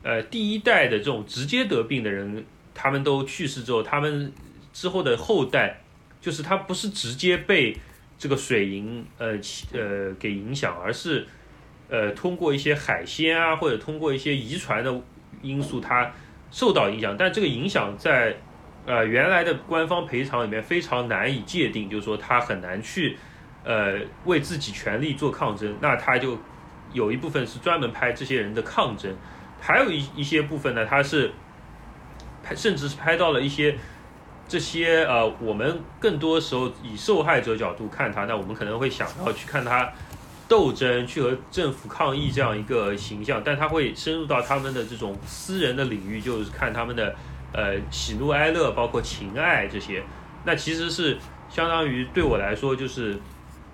[0.03, 4.31] 呃第一代的这种直接得病的人，他们都去世之后，他们
[4.71, 5.81] 之后的后代，
[6.21, 7.75] 就是他不是直接被
[8.23, 9.37] 这个水银呃
[9.73, 11.27] 呃给影响，而是
[11.89, 15.01] 呃通过一些海鲜啊，或者通过一些遗传的。
[15.41, 16.09] 因素它
[16.51, 18.37] 受到影响，但这个影响在
[18.85, 23.17] 呃原来的官方赔偿里面非常难以界定，就是说他很难去
[23.65, 25.75] 呃为自己权利做抗争。
[25.81, 26.37] 那他就
[26.93, 29.13] 有一部分是专门拍这些人的抗争，
[29.59, 31.29] 还有一一些部分呢，他是
[32.41, 33.75] 拍，甚至是拍到了一些
[34.47, 39.91] 这些呃，我们更多时候以受害者角度看他，那我们可能会想到去看他
[40.47, 47.15] 斗争，去和政府抗议这样一个形象，但他会深入到他们的这种私人的领域，就是看他们的
[47.53, 50.03] 呃喜怒哀乐，包括情爱这些。
[50.45, 51.17] 那其实是
[51.49, 53.17] 相当于对我来说，就是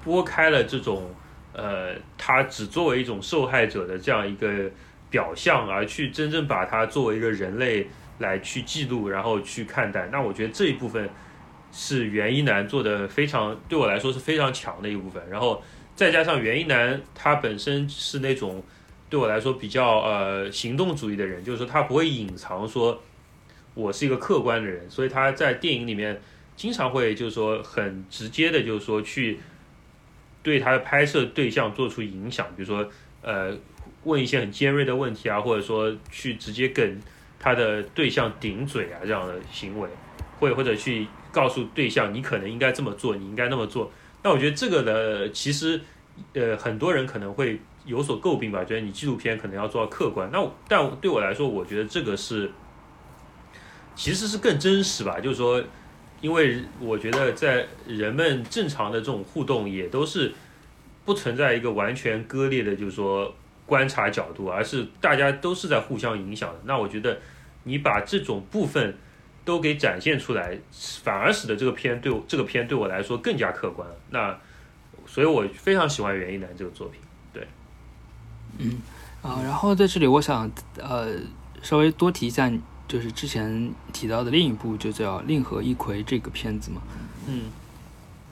[0.04, 1.10] 拨开了这种
[1.52, 4.70] 呃，他只作为一种受害者的这样一个
[5.10, 10.08] 表象，而去真正把他作为一个人类来去记录，然后去看待。
[10.12, 11.10] 那我觉得这一部分
[11.72, 15.22] 是袁一男做的非常，对我来说是非常强的一部分。
[15.30, 15.62] 然后
[15.96, 18.64] 再加上袁一男他本身是那种
[19.10, 23.02] 对我来说比较呃行动主义的人，就是说他不会隐藏说
[23.74, 26.22] 我是一个客观的人，所以他在电影里面。
[26.60, 29.40] 经常会就是说很直接的，就是说去
[30.44, 32.86] 对他的拍摄对象做出影响，比如说
[33.22, 33.58] 呃
[34.04, 37.00] 问一些很尖锐的问题啊，或者说去直接跟
[37.39, 39.89] 他的对象顶嘴啊这样的行为，
[40.39, 43.91] 或或者去告诉对象你可能应该这么做，你应该那么做。
[44.21, 45.80] 那我觉得这个的其实
[46.34, 50.30] 呃很多人可能会有所诟病吧，觉得你纪录片可能要做到客观。
[50.32, 52.52] 那但对我来说，我觉得这个是
[53.95, 55.63] 其实是更真实吧，就是说。
[56.21, 60.34] 因为我觉得，在人们正常的这种互动，也都是
[61.06, 63.34] 不存在一个完全割裂的，就是说
[63.70, 66.60] 观察角度，而是大家都是在互相影响的。
[66.66, 67.20] 那我觉得，
[67.64, 68.98] 你把这种部分
[69.46, 70.58] 都给展现出来，
[71.04, 73.88] 反而使得这个片对我这个片对我来说更加客观。
[74.10, 74.36] 那
[75.06, 77.00] 所以，我非常喜欢袁一楠这个作品。
[77.32, 77.48] 对，
[78.58, 78.82] 嗯
[79.22, 81.14] 啊，然后在这里，我想呃
[81.62, 82.52] 稍微多提一下。
[82.90, 86.82] 就是之前提到的另一部，就叫《令和一葵》这个片子嘛。
[87.28, 87.44] 嗯，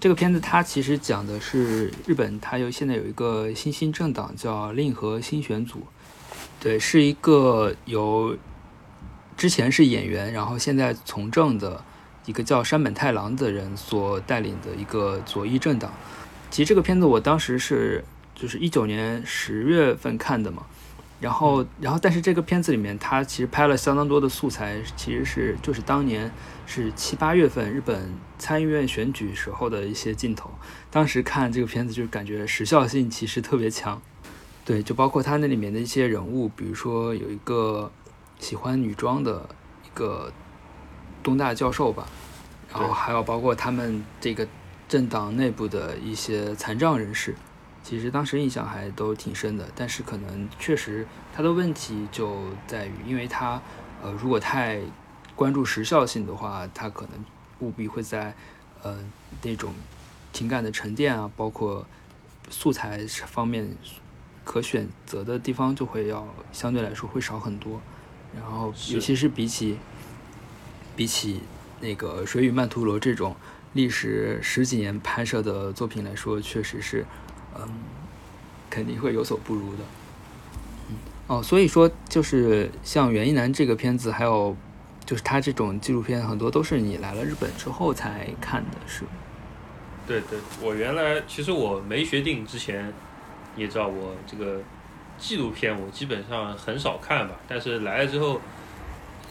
[0.07, 5.85] 这个片子它其实讲的是日本，它有现在有一个新兴政党叫令和新选组。
[6.61, 8.37] 对，是一个由
[9.35, 11.83] 之前是演员，然后现在从政的
[12.25, 15.91] 一个叫山本太郎的人所带领的一个左翼政党。
[16.49, 18.01] 其实这个片子我当时是
[18.33, 20.63] 就是一九年十月份看的嘛。
[21.19, 26.31] 然后，然后，但是这个片子里面，它其实拍了相当多的素材，其实是就是当年
[26.67, 30.51] 是七八月份日本参议院选举时候的一些镜头。
[30.91, 33.99] 当时看这个片子，就是感觉时效性其实特别强。
[34.65, 37.89] 对，就包括他那里面的一些人物，比如说有一个
[38.38, 39.47] 喜欢女装的
[39.86, 40.32] 一个
[41.23, 42.06] 东大教授吧，
[42.69, 44.45] 然后还有包括他们这个
[44.89, 47.34] 政党内部的一些残障人士。
[47.82, 53.62] 其实当时印象还都挺深的，但是可能确实他的问题就在于，因为他
[54.03, 54.82] 呃如果太
[55.38, 57.23] 关注时效性的话，他可能
[57.60, 58.36] 务必会在
[58.82, 58.97] 呃
[59.43, 59.71] 那种
[60.34, 61.86] 情感的沉淀啊，包括
[62.50, 63.69] 素材方面
[64.43, 67.80] 可选择的地方就会要相对来说会少很多。
[68.36, 69.78] 然后尤其是比起
[70.95, 71.41] 比起
[71.80, 73.36] 那个《水与曼陀罗》这种
[73.73, 77.06] 历时十几年拍摄的作品来说，确实是。
[77.60, 77.67] 嗯，
[78.69, 79.84] 肯定会有所不如的。
[80.89, 80.95] 嗯，
[81.28, 84.56] 哦，所以说就是像袁一楠这个片子，还有
[85.07, 89.09] 就是他这种纪录片，很多都是你来了日本之后才看的，是吗？
[90.05, 92.93] 对对，我原来其实我没学电影之前，
[93.55, 94.61] 你也知道我这个
[95.17, 97.33] 纪录片我基本上很少看吧。
[97.47, 98.39] 但是来了之后，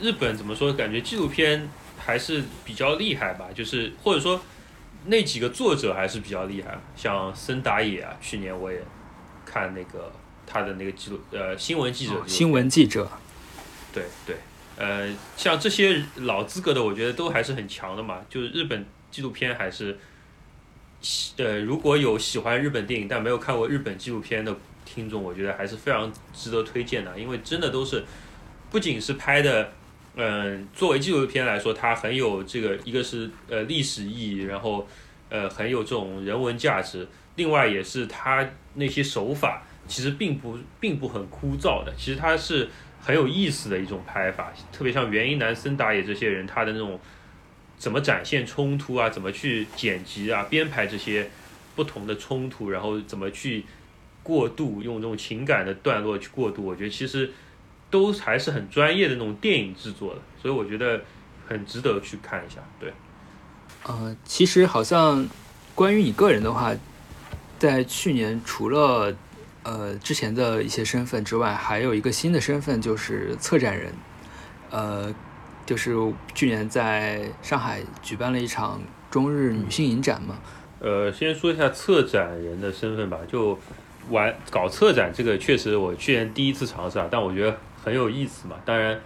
[0.01, 0.73] 日本怎么说？
[0.73, 4.41] 感觉纪录片还是比较厉害吧，就是或者说。
[5.09, 8.83] 那几个作者还是比较厉害，像森达野啊，去年我也
[9.45, 10.11] 看那个
[10.45, 13.09] 他的那个记录，呃，新闻记者，新闻记者，
[13.93, 14.35] 对对，
[14.77, 18.21] 呃，像这些老资格的，我觉得都还是很强的嘛。
[18.29, 19.99] 就是日本纪录片还是，
[21.39, 28.05] 呃，如果有喜欢日本电影但没有看过日本纪录片的听众，我觉得还是非常值得推荐的，因为真的都是
[28.71, 29.73] 不仅是拍的。
[30.19, 34.89] 嗯，作为纪录片来说，它很有这个，一个是呃历史意义，然后
[35.29, 37.07] 呃很有这种人文价值。
[37.35, 42.67] 另外，也是它那些手法其实并不并不很枯燥的，其实它是
[43.07, 44.53] 很有意思的一种拍法。
[44.73, 46.99] 特别像原因男森达也这些人，他的那种
[47.79, 51.31] 怎么展现冲突啊，怎么去剪辑啊、编排这些
[51.77, 53.65] 不同的冲突，然后怎么去
[54.25, 57.33] 过渡，用这种情感的段落去过渡，我觉得其实。
[57.89, 61.01] 都还是很专业的那种电影制作的，所以我觉得
[61.47, 62.57] 很值得去看一下。
[62.81, 62.93] 对，
[63.85, 65.25] 呃，其实好像
[65.73, 66.75] 关于你个人的话，
[67.61, 69.17] 在去年除了
[69.67, 73.93] 呃之前的一些身份之外，还有一个新的身份就是策展人。
[74.71, 75.13] 呃，
[75.67, 75.95] 就是
[76.33, 80.39] 去年在上海举办了一场中日女性影展嘛。
[80.79, 83.19] 呃，先说一下策展人的身份吧。
[83.29, 83.59] 就
[84.11, 87.57] 玩搞策展这个，确实我去年第一次尝试啊，但我觉得。
[87.87, 89.01] 很有意思嘛，当然，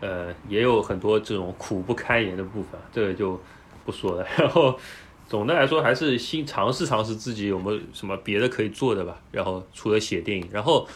[0.00, 3.38] 呃，也有很多这种苦不堪言的部分，这个就
[3.84, 4.26] 不说了。
[4.38, 4.80] 然后
[5.28, 9.20] 总的来说，还是新尝试尝试自己有没有什么别的可以做的吧。
[9.32, 10.88] 然后除了写电影，然后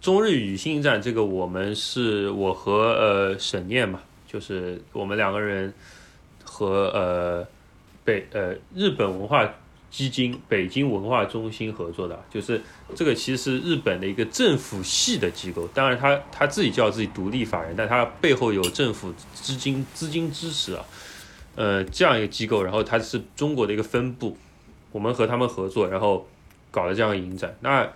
[0.00, 5.72] 中日语新影展这个，我们是我和呃沈念嘛，就是我们两个人
[6.44, 7.46] 和呃
[8.04, 9.48] 北呃日本文化。
[9.90, 12.60] 基金北京文化中心合作的，就是
[12.94, 20.84] 这个其实是日本的一个政府系的机构，当然他他自己叫自己独立法人，但他背后有政府资金资金支持啊，
[21.58, 24.36] 呃这样一个机构，然后它是中国的一个分部，
[24.92, 26.24] 我们和他们合作，然后
[26.70, 27.52] 搞了这样影展。
[27.60, 27.90] 那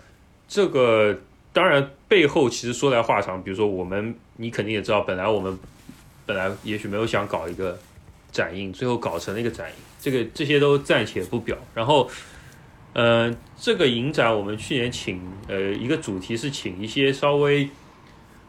[0.49, 1.17] 这个
[1.53, 5.57] 当然背后其实说来话长，比如说我们你肯定也知道，本来我们
[6.27, 7.79] 本来也许没有想搞一个
[8.33, 9.77] 展映，最后搞成了一个展映。
[10.01, 12.11] 这个这些都暂且不表，然后，
[12.95, 17.69] 呃，这个影展我们去年请呃一个主题是请一些稍微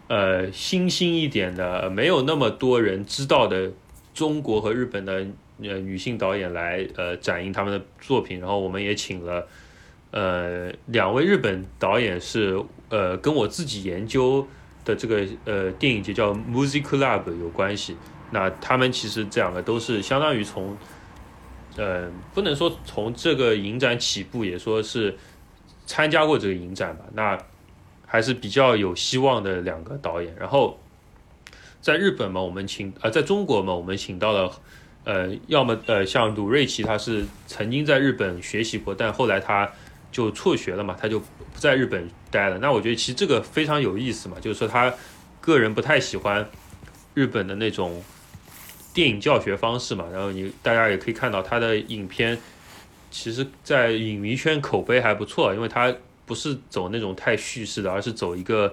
[0.07, 3.72] 呃新兴一点的，没有那么多人知道的
[4.14, 5.26] 中国和日本的
[5.61, 9.47] 呃女性导演来呃展映他们的作品，然后我们也请了
[10.11, 14.47] 呃两位日本导演是呃跟我自己研究
[14.86, 17.95] 的这个呃电影节叫 Music Club 有关系，
[18.32, 20.78] 那他们其实这两个都是相当于从
[21.76, 25.18] 呃，不能说从这个影展起步，也说是
[25.88, 27.05] 参加过这个影展吧。
[27.14, 27.36] 那
[28.05, 30.36] 还是比较有希望的两个导演。
[30.39, 30.80] 然后
[31.84, 34.52] 在日本嘛，我们请呃，在中国嘛，我们请到了
[35.04, 39.70] 呃，要么呃，像鲁瑞奇，他是曾经在日本学习过，但后来他
[40.12, 42.58] 就辍学了嘛，他就不在日本待了。
[42.58, 44.92] 那我觉得其实这个非常有意思嘛，就是说他
[45.40, 46.50] 个人不太喜欢
[47.14, 48.02] 日本的那种。
[48.96, 52.38] 电影教学方式嘛，然后你大家也可以看到他的影片，
[53.10, 55.92] 其实，在影迷圈口碑还不错，因为他
[56.28, 58.72] 不是走那种太叙事的，而是走一个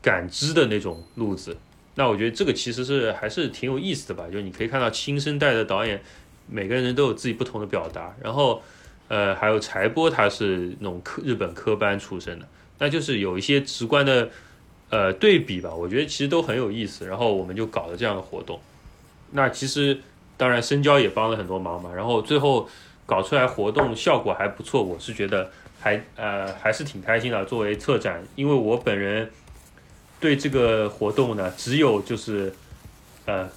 [0.00, 1.56] 感知的那种路子。
[1.98, 6.00] 那我觉得这个其实是还是挺有意思的吧，就你可以看到新生代的导演，
[6.46, 8.14] 每个人都有自己不同的表达。
[8.22, 8.62] 然后，
[9.08, 12.46] 呃，还有柴波，他是那种科日本科班出身的，
[12.78, 14.28] 那就是有一些直观的
[14.90, 15.74] 呃对比吧。
[15.74, 17.06] 我觉得其实都很有意思。
[17.06, 18.60] 然后我们就搞了这样的活动。
[19.30, 19.98] 那其实，
[20.36, 21.90] 当然深交也帮了很多忙嘛。
[21.94, 22.68] 然后最后
[23.06, 27.42] 搞出来活动效果还不错，我是觉得还呃还是挺开心的。
[27.46, 29.30] 作为策展，因为我本人
[30.20, 32.52] 对这个活动呢，只有就是
[33.26, 33.48] 呃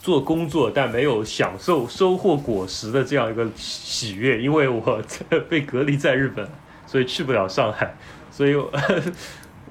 [0.00, 4.40] 做工作，但没有享受收获果实的这样一个喜悦。
[4.40, 5.02] 因为我
[5.48, 6.48] 被隔离在日本，
[6.86, 7.96] 所以去不了上海，
[8.30, 8.54] 所以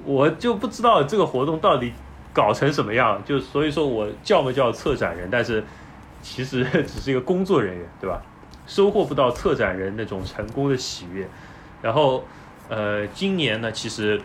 [0.05, 1.93] 我 就不知道这个活动到底。
[2.35, 3.21] 搞成什么样？
[3.23, 5.63] 就所以说我叫不叫策展人，但是
[6.23, 8.19] 其实 只是一个工作人员，对吧？
[8.65, 11.29] 收获不到策展人那种成功的喜悦。
[11.79, 12.25] 然后，
[12.69, 14.19] 呃，今年呢，其实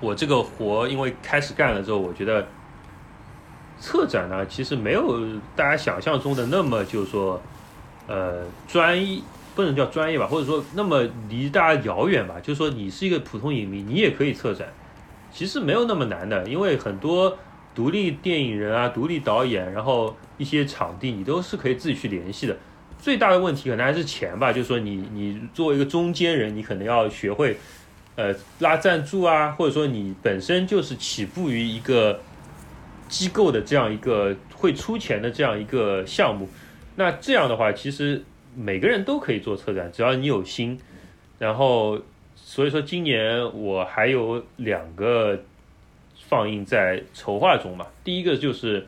[0.00, 2.46] 我这个活因为开始干了之后，我觉得
[3.78, 5.20] 策展呢，其实没有
[5.54, 7.40] 大家想象中的那么就是说，
[8.06, 9.22] 呃，专一
[9.54, 12.36] 不能叫专业吧，或者说那么离大家遥远吧。
[12.42, 14.68] 就是说，你是一个普通影迷，你也可以策展。
[15.32, 17.38] 其实没有那么难的，因为很多
[17.74, 22.56] 独立电影人啊、独立导演，然后一些场地你都是可以自己去联系的。
[22.98, 27.56] 最大的问题可能还是钱吧，就是说你你作为一个中间人，你可能要学会
[28.16, 32.20] 呃拉赞助啊，或者说你本身就是起步于一个
[33.08, 36.48] 机构的这样一个会出钱的这样一个项目。
[36.96, 38.22] 那这样的话，其实
[38.56, 40.78] 每个人都可以做策展，只要你有心，
[41.38, 42.00] 然后。
[42.42, 45.38] 所以说，今年我还有两个
[46.28, 47.86] 放映在筹划中嘛。
[48.02, 48.84] 第一个就是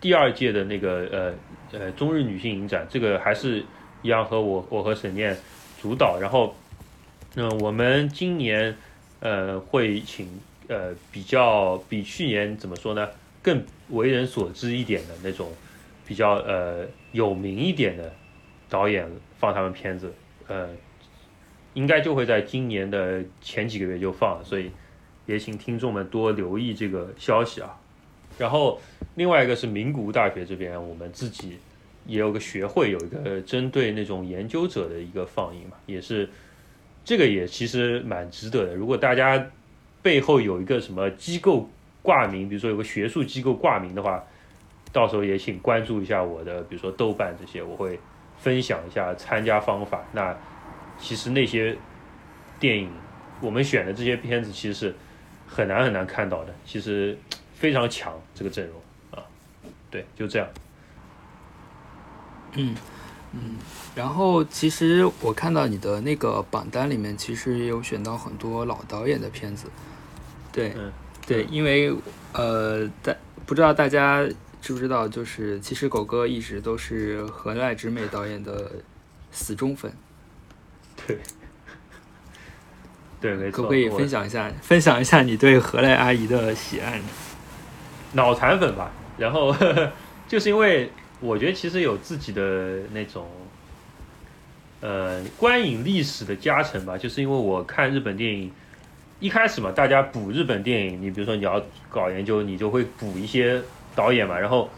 [0.00, 3.62] 第二届的那个呃呃中日女性影展，这个还是
[4.00, 5.36] 一样和我我和沈念
[5.80, 6.18] 主导。
[6.18, 6.56] 然后，
[7.34, 8.76] 那，我们今年
[9.20, 10.28] 呃会请
[10.68, 13.08] 呃比较比去年怎么说呢，
[13.42, 15.50] 更为人所知一点的那种
[16.06, 18.12] 比较呃有名一点的
[18.68, 19.08] 导演
[19.38, 20.12] 放他们片子，
[20.48, 20.68] 呃。
[21.74, 24.70] 应该就会在今年的前几个月就放了，所以
[25.24, 27.80] 也请听众们多留意这个消息啊。
[28.38, 28.78] 然后
[29.14, 31.56] 另外一个是名古屋大学这边，我们自己
[32.06, 36.28] 也有个学会，有一个针对那种研究者的一个放映嘛，也是
[37.04, 38.74] 这个也其实蛮值得的。
[38.74, 39.44] 如果大家
[40.02, 41.68] 背后有一个什么机构
[42.02, 44.22] 挂名，比如说有个学术机构挂名的话，
[44.92, 47.98] 到时候也请关注一下我的，比如说豆瓣这些，我会
[48.38, 50.04] 分享一下参加方法。
[50.12, 50.36] 那
[50.98, 51.76] 其实那些
[52.60, 52.90] 电影，
[53.40, 54.94] 我们选的这些片子，其实是
[55.46, 56.54] 很难很难看到的。
[56.64, 57.16] 其实
[57.54, 58.76] 非常强这个阵容
[59.12, 59.24] 啊，
[59.90, 60.48] 对，就这样。
[62.54, 62.74] 嗯
[63.32, 63.56] 嗯，
[63.94, 69.66] 然后其实我看到你的那个榜单里面，其实也有选到很多老导演的片子。
[70.52, 70.74] 对，
[71.26, 71.94] 对，因为
[72.32, 73.14] 呃，大
[73.46, 74.22] 不知道大家
[74.60, 78.70] 知不知道，就是其实狗哥一直都是河濑直美导演的
[79.30, 79.90] 死忠粉。
[81.06, 81.18] 对，
[83.20, 83.56] 对，没错。
[83.56, 87.04] 可不可以分享一下，分享一下你对河濑阿姨的喜爱呢？
[88.12, 89.56] 脑残粉吧，然后
[90.28, 90.92] 就是因为
[91.22, 93.26] 我觉得其实有自己的那种。
[94.84, 98.50] 呃，观影历史的加成吧，就是因为我看日本电影，
[99.20, 103.62] 一开始嘛，大家补日本电影，你比如说你要搞研究，你就会补一些
[103.94, 104.36] 导演嘛。
[104.36, 104.68] 然后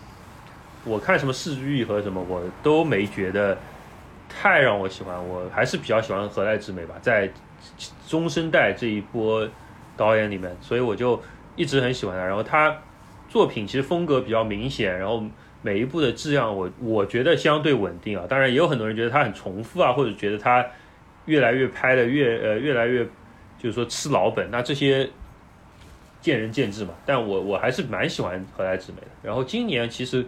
[0.84, 3.56] 我看什么市玉和什么，我都没觉得
[4.28, 7.30] 太让我喜欢，我还是比较喜欢河濑直美吧，在
[8.06, 9.48] 中生代这一波
[9.96, 11.18] 导演里面，所以我就
[11.56, 12.26] 一直很喜欢他。
[12.26, 12.76] 然后他
[13.30, 15.24] 作品其实风格比较明显，然后。
[15.64, 18.26] 每一部的质量，我我觉得相对稳定啊。
[18.28, 20.62] 当然，也有很多人觉得它很重复啊，或者觉得它
[21.24, 23.02] 越来越拍的越呃越来越
[23.56, 24.50] 就是说吃老本。
[24.50, 25.08] 那这些
[26.20, 26.92] 见仁见智嘛。
[27.06, 29.06] 但我我还是蛮喜欢何来之美的。
[29.22, 30.26] 然后今年其实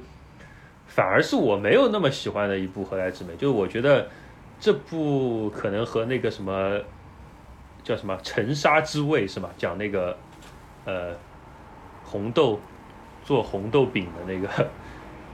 [0.87, 4.09] 反而是我没有那么喜欢的一部何来之美，就是我觉得
[4.59, 6.81] 这部可能和那个什么
[7.85, 9.51] 叫什么《沉沙之味》是吗？
[9.59, 10.17] 讲那个
[10.87, 11.15] 呃
[12.05, 12.59] 红豆
[13.23, 14.49] 做红豆饼的那个。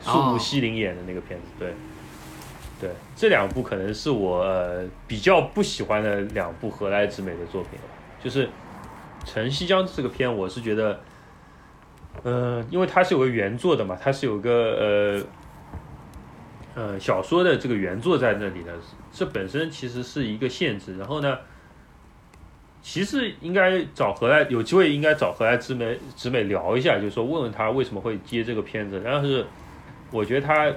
[0.05, 1.73] 树木希林演的那个片子，对，
[2.81, 4.45] 对，这两部可能是我
[5.07, 7.79] 比较不喜欢的两部河濑直美的作品。
[8.23, 8.47] 就是
[9.25, 11.01] 《陈西江》这个片，我是觉得，
[12.25, 15.25] 嗯，因为它是有个原作的嘛，它是有个
[16.75, 18.73] 呃，呃小说的这个原作在那里的，
[19.13, 20.99] 这本身其实是一个限制。
[20.99, 21.39] 然后呢，
[22.83, 29.47] 其实应该找河濑，有机会应该找河濑直美直美聊一下，就是说问问他为什么会接这个片子，然后是。
[30.13, 30.73] 我觉得他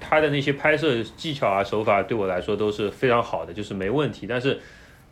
[0.00, 4.26] 他的那些拍摄技巧啊手法对我来说都是非常好的，就是没问题。
[4.26, 4.60] 但是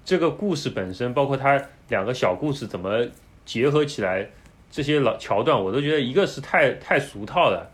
[0.04, 3.06] 这个故事本身，包括他两个小故事怎么
[3.44, 4.28] 结合起来，
[4.70, 7.70] 这些老桥段，我都觉得一个是太太俗套了。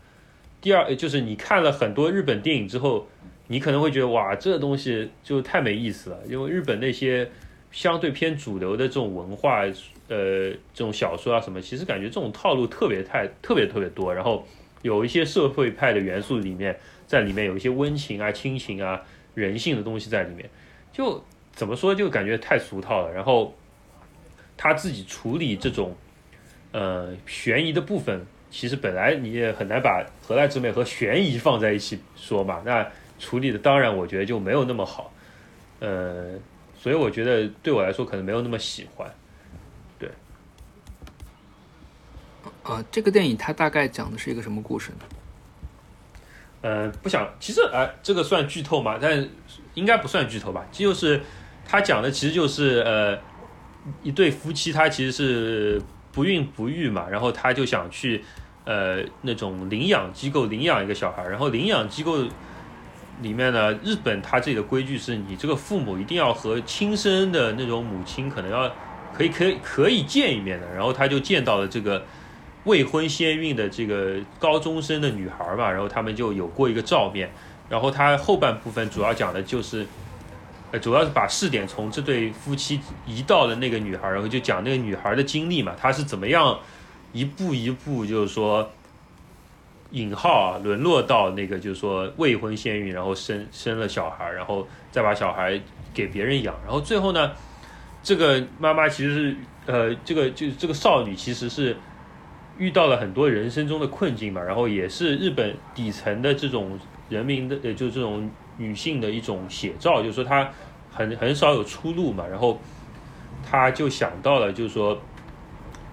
[0.61, 3.07] 第二就是你看了很多日本电影之后，
[3.47, 6.19] 你可能会觉得哇，这东西就太没意思了。
[6.29, 7.29] 因为日本那些
[7.71, 9.61] 相对偏主流的这种文化，
[10.07, 14.45] 呃，这种小说啊什么，其实感觉这种套路特别太特别特别多，然后。
[14.81, 19.01] 有一些社会派的元素里面，在里面有一些温情啊、亲情啊、
[19.35, 20.49] 人性的东西在里面，
[20.91, 23.13] 就怎么说就感觉太俗套了。
[23.13, 23.55] 然后
[24.55, 25.95] 他自己处理这种
[26.71, 32.61] 呃悬疑的部分，其实本来你也很难把河濑直美和悬疑放在一起说嘛。
[32.65, 35.11] 那处理的当然我觉得就没有那么好，
[35.79, 36.33] 呃，
[36.77, 39.13] 所以我觉得对我来说可能没有那么喜欢。
[42.69, 45.05] 呃，这个电影它大概讲的是一个什么故事呢？
[46.61, 48.99] 呃，不想，其实哎，这个算剧透嘛？
[49.01, 49.27] 但
[49.73, 50.63] 应该不算剧透吧。
[50.71, 51.19] 就是
[51.67, 53.17] 他讲的其实就是呃，
[54.03, 58.23] 一对夫妻，他其实是不孕不育嘛，然后他就想去
[58.65, 62.23] 呃那种领养机构领养一个小孩，然后领养机构
[63.23, 68.71] 里面呢，日本他这里的规矩是你这个父母一定要和亲生的那种母亲可能要
[69.11, 72.05] 可以可以可以见一面的，然后他就见到了这个。
[72.65, 77.31] 未婚先孕的这个高中生的女孩吧，然后他们就有过一个照面，
[77.69, 79.87] 然后他后半部分主要讲的就是，
[80.71, 86.59] 呃，主要是把试点从这对夫妻移到了那个女孩，然后就讲那个女孩的经历嘛，她是怎么样
[87.13, 88.69] 一步一步就是说
[89.91, 95.59] 引号啊沦落到那个就是说未婚先孕，然后生生了小孩，然后再把小孩
[95.93, 97.31] 给别人养，然后最后呢，
[98.03, 99.35] 这个妈妈其实是
[99.65, 101.77] 呃，这个就这个少女其实是。
[102.59, 110.51] 遇到了很多人生中的困境嘛，然后也是日本底层的这种人民的，呃，就是这种女性的一种写照，就是说她
[110.91, 112.59] 很很少有出路嘛，然后
[113.49, 115.01] 她就想到了，就是说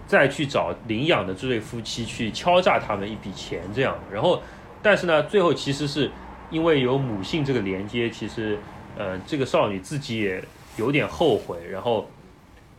[0.09, 4.43] 再去找领养的这对夫妻去敲诈他们一笔钱这样，然后
[4.83, 6.11] 但是呢，最后其实是
[6.51, 8.59] 因为有母性这个连接，其实
[8.99, 10.43] 呃，这个少女自己也
[10.77, 12.11] 有点后悔，然后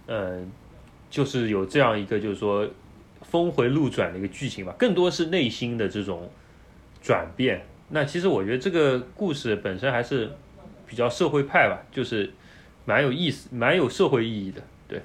[0.07, 0.51] 嗯，
[1.09, 2.67] 就是有这样一个就是说。
[3.21, 6.29] 峰回路转的一个剧情吧，更多是内心的这种
[7.01, 7.65] 转变。
[7.89, 10.31] 那其实我觉得这个故事本身还是
[10.85, 12.31] 比较社会派吧，就是
[12.85, 14.61] 蛮有意思、蛮有社会意义的。
[14.87, 15.01] 对，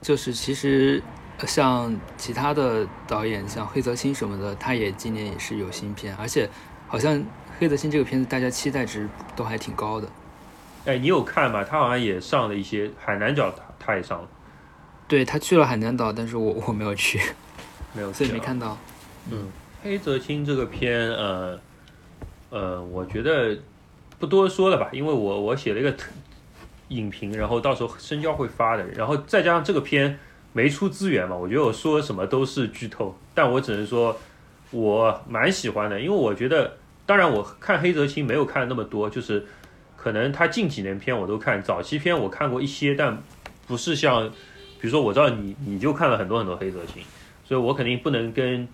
[0.00, 1.02] 就是其实
[1.46, 6.48] 像其他的导演，像黑泽清什么的，他也今年也是有新片，而且
[6.86, 7.22] 好像
[7.58, 10.08] 黑泽清这个片子大家期待值都还挺高的。
[10.84, 11.64] 哎，你有看吗？
[11.64, 14.28] 他好像也上了一些海南角，他他也上了。
[15.08, 17.20] 对他去了海南岛，但是我我没有去，
[17.92, 18.78] 没有， 所以没看到。
[19.30, 19.48] 嗯，
[19.82, 21.58] 黑泽清这个片，呃，
[22.50, 23.56] 呃，我觉得
[24.18, 25.94] 不多说了吧，因为我我写了一个
[26.88, 30.18] 影评，然后到时候深交会发的，然后再加上这个片，
[30.52, 34.18] 没出资源嘛，我觉得我说什么都是剧透，但我只能说
[34.70, 36.76] 我蛮喜欢的，因为我觉得，
[37.06, 39.46] 当然我看黑泽清没有看那么多，就是
[39.96, 43.22] 可能他近几年片我都看，早期片我看过一些，但
[43.66, 44.30] 不是像，
[44.82, 47.02] 比如说我知道你你就看了很多很多黑泽清，
[47.42, 48.68] 所以我肯定不能跟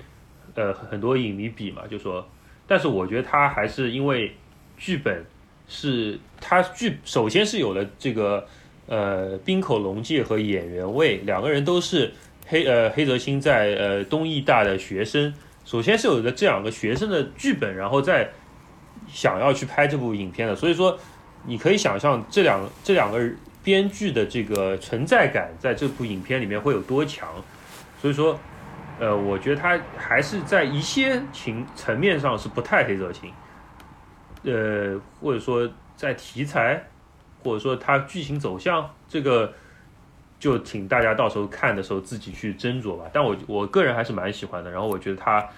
[0.56, 2.28] 呃很多影迷比嘛，就说，
[2.66, 4.34] 但是我觉得他还是因为
[4.76, 5.24] 剧本
[5.68, 8.44] 是他剧首先是有了这个。
[8.90, 12.10] 呃，滨口龙介和演员位两个人都是
[12.46, 15.34] 黑呃黑泽清在呃东艺大的学生。
[15.66, 18.30] 首先是有了这两个学生的剧本，然后再
[19.06, 20.56] 想要去拍这部影片的。
[20.56, 20.98] 所以说，
[21.44, 23.18] 你可以想象这两这两个
[23.68, 27.28] 编剧的这个存在感在这部影片里面会有多强。
[28.00, 28.40] 所以说，
[28.98, 33.30] 呃，我觉得他还是在一些情层面上是不太黑泽清，
[34.44, 36.82] 呃，或者说在题材。
[37.44, 39.54] 或者说它剧情走向，这个
[40.40, 43.04] 就请大家到时候看的时候自己去斟酌吧。
[43.12, 44.68] 但我我个人还是蛮喜欢的。
[44.68, 45.48] 然后我觉得它，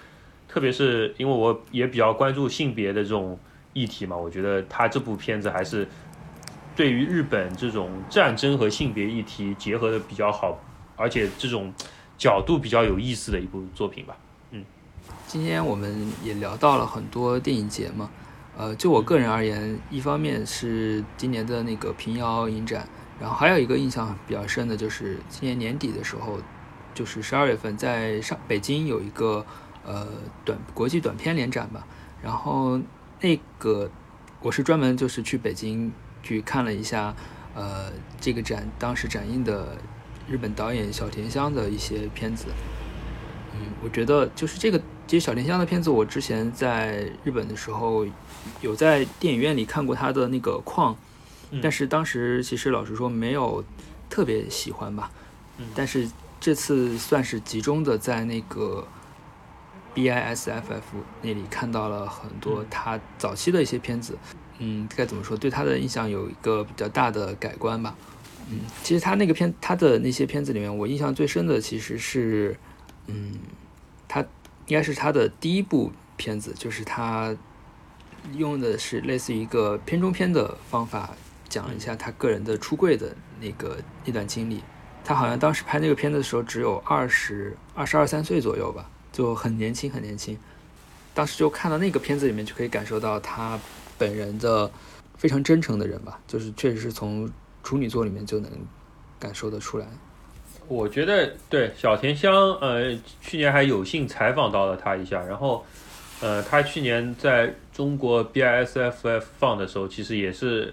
[0.47, 3.37] 特别是因为我也比较关注性别的这种
[3.73, 5.87] 议题嘛，我觉得它这部片子还是
[6.75, 10.57] 对于日本这种战争和性别议题结合的比较好，
[10.95, 11.73] 而且这种
[12.17, 14.17] 角度比较有意思的一部作品吧。
[14.51, 14.63] 嗯，
[15.27, 18.09] 今天我们也聊到了很多电影节嘛。
[18.57, 22.87] 呃，就我个人而言，一方面是今年的那个平遥影展，
[23.19, 26.37] 然后还有一个印象比较深的就是今年年底的时候，
[26.93, 29.45] 就是十二月份在上北京有一个
[29.85, 30.05] 呃
[30.43, 31.87] 短国际短片联展吧，
[32.21, 32.79] 然后
[33.21, 33.89] 那个
[34.41, 35.91] 我是专门就是去北京
[36.23, 37.15] 去看了一下，
[37.53, 39.77] 呃，这个展当时展映的
[40.29, 42.45] 日本导演小田香的一些片子，
[43.53, 48.05] 嗯，我觉得就是这个其实小田香的片子，我之前在日本的时候。
[48.59, 50.95] 有在电影院里看过他的那个《矿》，
[51.61, 53.63] 但是当时其实老实说没有
[54.09, 55.11] 特别喜欢吧。
[55.59, 56.09] 嗯但是
[56.39, 58.87] 这次算是集中的在那个
[59.93, 60.81] BISFF
[61.21, 64.17] 那里看到了很多他早期的一些片子。
[64.50, 65.35] 嗯，嗯该怎么说？
[65.35, 67.93] 对他的印象有一个比较大的改观吧。
[68.49, 72.55] 嗯，其实他那个片，他的那些片子里面，我印象最深的其实是，
[73.07, 73.33] 嗯，
[74.07, 74.21] 他
[74.67, 77.35] 应该是他的第一部片子，就是他。
[78.35, 81.09] 用的是类似于一个片中片的方法，
[81.49, 84.61] 讲了一下他个人的出柜的那个那段经历。
[85.03, 90.37] 他好像当时拍那个片子的时候只有二十二十二三岁左右吧，就很年轻很年轻。
[91.15, 93.59] 当时就看到那个片子里面，就可以感受到他
[94.01, 94.69] 本人的
[95.15, 97.29] 非常真诚的人吧，就是确实是从
[97.61, 98.49] 处女座里面就能
[99.19, 99.85] 感受得出来。
[100.67, 105.63] 我觉得对小田香，呃，去年还有幸采访到了他一下，然后。
[106.23, 110.71] 呃，他去年在中国 BISFF 放的时候，其实也是，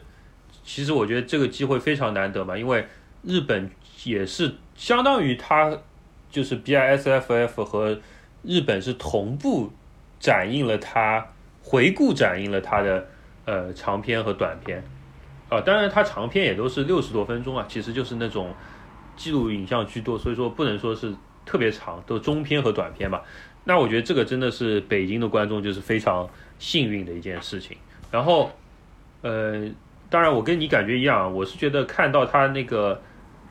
[0.63, 2.87] 其实我觉得这个机会非常难得嘛，因为
[3.23, 3.71] 日本
[4.05, 5.75] 也是相当于他
[6.31, 7.99] 就是 BISFF 和
[8.43, 9.73] 日本是同步
[10.21, 11.27] 展映了他
[11.63, 13.09] 回顾展映了他的
[13.49, 14.85] 呃长片和短片，
[15.49, 18.53] 啊，当然它长片也都是六十多分钟啊，其实就是那种
[19.17, 21.15] 记录影像居多，所以说不能说是
[21.47, 23.23] 特别长，都中片和短片嘛。
[23.65, 26.29] 那我觉得这个真的是北京的观众就是非常
[26.59, 27.75] 幸运的一件事情。
[28.11, 28.51] 然后，
[29.23, 29.67] 呃，
[30.11, 33.01] 当然我跟你感觉一样，我是觉得看到他那个，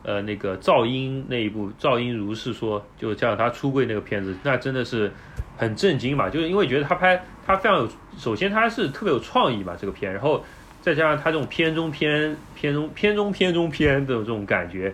[0.04, 5.12] 呃，那个噪音那一部《噪音如是说》，就像他出柜那个片子，那真的是
[5.58, 6.30] 很震惊嘛。
[6.30, 10.44] 就是因为觉得他拍他非常有，首先他是特别有创意嘛这个片，然后
[10.82, 14.94] 再加上他这种片中片、片中片中片中片的这种感觉，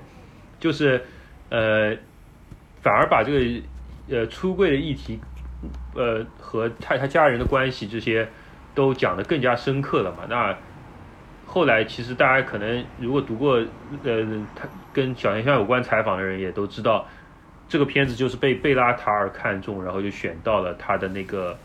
[0.60, 1.04] 就是
[1.50, 1.94] 呃，
[2.82, 3.62] 反而把这个。
[4.10, 5.18] 呃，出柜的议题，
[5.96, 8.28] 呃，和他他家人的关系这些，
[8.76, 10.26] 都讲得更加深刻了嘛。
[10.30, 10.54] 那
[11.46, 13.64] 后来其实大家可能如果读过
[14.04, 17.08] 呃他跟小田香有关采访的人也都知道，
[17.70, 21.58] 这个片子就是被贝拉塔尔看中，然后就选到了他的那个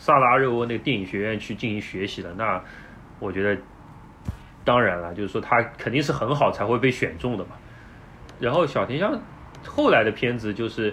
[0.00, 2.34] 萨拉热窝那个电影学院去进行学习的。
[2.34, 2.60] 那
[3.20, 3.60] 我觉得
[4.64, 7.50] 当然了，就是说他肯定是很好才会被选中的嘛。
[8.40, 9.20] 然后小田香
[9.64, 10.92] 后来的片子就是。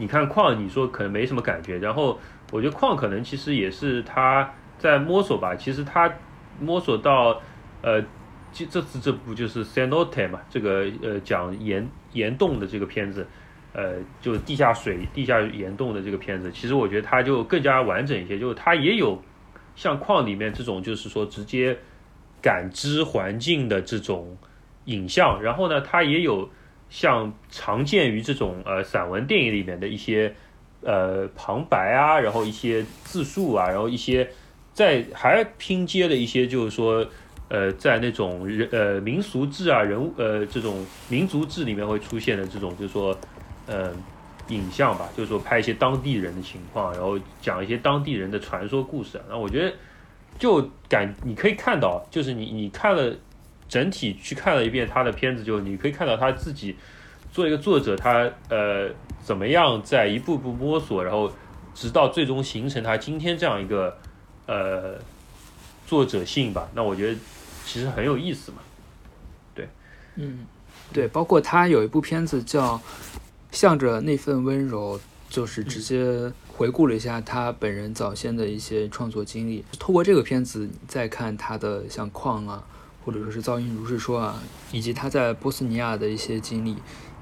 [0.00, 2.16] 你看矿，你说可能没什么感觉，然后
[2.52, 4.48] 我觉得矿可能其实也是他
[4.78, 5.56] 在摸索吧。
[5.56, 6.08] 其实他
[6.60, 7.42] 摸索到，
[7.82, 8.00] 呃，
[8.52, 13.26] 这这次这部就是《Cenote》嘛，这个呃讲岩岩洞的这个片子，
[13.78, 19.22] 呃，就地下水、地下岩洞的这个片子，其实我觉得它就更加完整一些，就是它也有
[19.76, 21.76] 像矿里面这种，就是说直接
[22.42, 24.36] 感知环境的这种
[24.86, 26.50] 影像，然后呢，它也有。
[26.90, 30.34] 像常见于这种呃散文电影里面的一些
[30.80, 34.26] 呃旁白啊，然后一些自述啊，然后一些
[34.72, 37.06] 在还拼接的一些就是说
[37.48, 43.14] 呃，在那种人呃民俗志啊、人物呃这种民族志里面会出现的这种，就是说，
[43.68, 43.92] 呃，
[44.48, 49.20] 影像吧，就是说拍一些当地人的情况，然后讲一些当地人的传说故事。
[49.28, 49.72] 那我觉得，
[50.38, 53.14] 就感你可以看到，就是你你看了
[53.68, 56.74] 整体去看了一遍他的片子，就你可以看到他自己
[57.30, 58.90] 做一个作者，他呃
[59.22, 61.30] 怎么样在一步步摸索，然后
[61.74, 63.96] 直到最终形成他今天这样一个
[64.46, 64.94] 呃
[65.86, 66.68] 作者性吧。
[66.74, 67.18] 那我觉得。
[67.70, 68.58] 其实很有意思嘛，
[69.54, 69.68] 对，
[70.14, 70.46] 嗯，
[70.90, 72.76] 对，包括他有一部片子叫
[73.52, 79.64] 《向着那份温柔》，就是直接回顾了一下他本人早先的一些创作经历。
[79.78, 82.64] 透过这个片子再看他的像《矿》啊，
[83.04, 84.42] 或者说是《噪音如是说》啊，
[84.72, 86.76] 以及他在波斯尼亚的一些经历，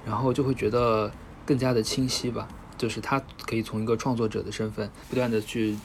[0.05, 1.11] 然后就会觉得
[1.45, 2.49] 更加的清晰吧。
[2.79, 5.77] 就是他可以从一个创作者的身份，不断的去。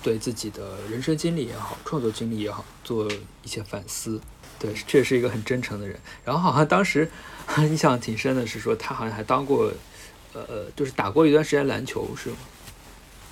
[0.00, 3.10] 对自己的人生经历也好，创作经历也好，做
[3.42, 4.20] 一些反思。
[4.56, 5.98] 对，确实是一个很真诚的人。
[6.24, 7.10] 然后好像当时
[7.58, 9.72] 印象挺深的是说，他好像还当过，
[10.48, 12.36] 呃，就是打过一段时间篮球，是吗？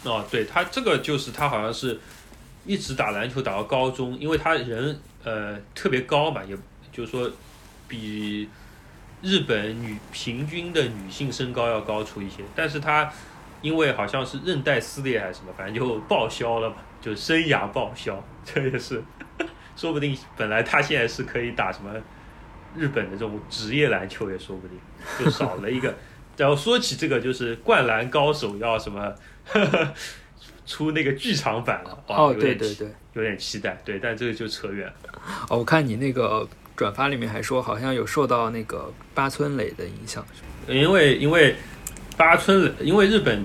[0.04, 2.00] 哦，对他这个就是他好像是
[2.64, 6.56] 一直打篮球打到高中，因为他人呃特别高嘛，也
[6.92, 7.30] 就是说
[7.86, 8.48] 比
[9.22, 13.12] 日本女平均的女性身高要高出一些，但是他。
[13.62, 18.22] 因为好像是韧带撕裂还是什么，反正就报销了嘛，就生涯报销。
[18.44, 19.02] 这也是，
[19.74, 21.90] 说不定本来他现在是可以打什么
[22.76, 24.78] 日本的这种职业篮球也说不定，
[25.18, 25.92] 就少了一个。
[26.36, 29.12] 然后说起这个，就是《灌篮高手》要什么
[30.66, 31.98] 出那个剧场版了。
[32.06, 33.80] 哦，对对对，有点期待。
[33.84, 34.94] 对，但这个就扯远了。
[35.48, 40.24] 哦，我看你那个转发里面还说，好像有受到那个八村垒的影响。
[40.68, 41.56] 因为因为
[42.16, 43.44] 八村垒，因为日本。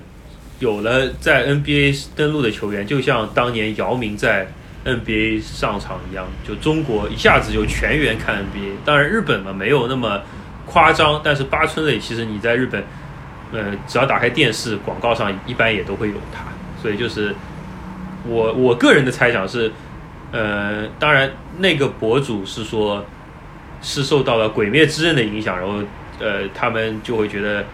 [0.60, 4.46] 有了在 NBA 登陆的球员，就像当年姚明在
[4.84, 8.76] NBA 上场一样，就中国一下子就全员看 NBA。
[8.84, 10.22] 当然日本嘛没有那么
[10.66, 12.84] 夸张，但是八村垒其实你在日本，
[13.52, 16.44] 呃，只要打开电视广告上一般也都会有他。
[16.80, 17.34] 所以就是
[18.26, 19.72] 我我个人的猜想是，
[20.32, 23.04] 呃，当然那个博主是说，
[23.80, 25.78] 是受到了《鬼灭之刃》的影响，然后
[26.20, 27.64] 呃他们就会觉得。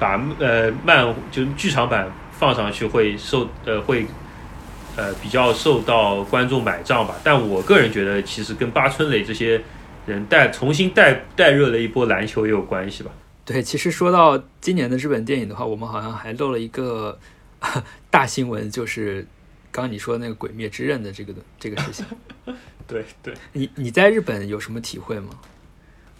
[0.00, 4.06] 把呃漫就剧场版放上去会受呃会
[4.96, 9.60] 呃比较受到观众买账吧，但我个人觉得其实跟八村垒这些
[10.10, 13.10] 人带重新带带热了一波篮球也有关系吧。
[13.44, 17.18] 对，其实说到今年的日本电影的话，我们好像还漏了一个
[18.10, 19.26] 大新闻，就是
[19.70, 22.04] 刚你说那个《鬼灭之刃》的这个这个事情。
[22.86, 25.30] 对对，你你在日本有什么体会吗？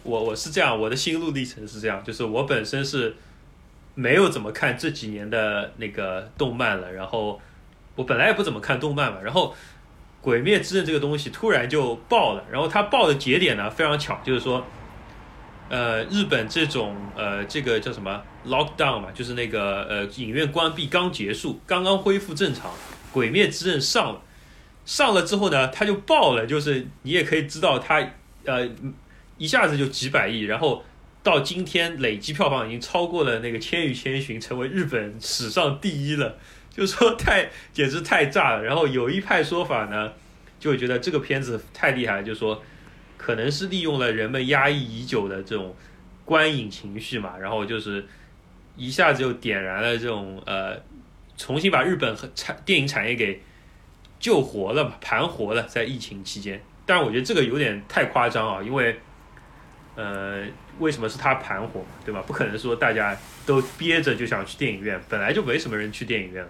[0.03, 3.15] 我我是这样，我的心路历程是这样，就是我本身是。
[3.93, 7.39] 没有怎么看这几年的那个动漫了，然后
[7.95, 9.49] 我本来也不怎么看动漫嘛，然后
[10.21, 14.63] 《鬼灭之刃》这个东西突然就爆了，然后它爆的节点呢非常巧，就是说，
[15.69, 22.71] 呃，日本这种呃这个叫什么 lockdown 嘛，就是那个呃影院关闭刚结束，刚刚恢复正常，
[23.11, 24.21] 《鬼灭之刃》上了，
[24.85, 28.01] 上了之后呢，它就爆了，就是你也可以知道它
[28.45, 28.69] 呃
[29.37, 30.83] 一下子就几百亿，然后。
[31.23, 36.35] 到今天累计票房已经超过了那个《千与千寻》，成为日本史上第一了，
[36.71, 38.63] 就说太简直太炸了。
[38.63, 40.13] 然后有一派说法呢，
[40.59, 42.63] 就觉得这个片子太厉害了，就说
[43.17, 45.75] 可能是利用了人们压抑已久的这种
[46.25, 48.05] 观影情绪嘛，然后就是
[48.75, 50.81] 一下子就点燃了这种呃，
[51.37, 53.41] 重新把日本和产电影产业给
[54.19, 56.61] 救活了嘛，盘活了在疫情期间。
[56.85, 58.99] 但我觉得这个有点太夸张啊，因为
[59.95, 60.43] 呃。
[60.79, 62.23] 为什么是他盘活，对吧？
[62.25, 63.15] 不可能说大家
[63.45, 66.49] 都憋着就想去电影院，本来就没什么人去电影院了，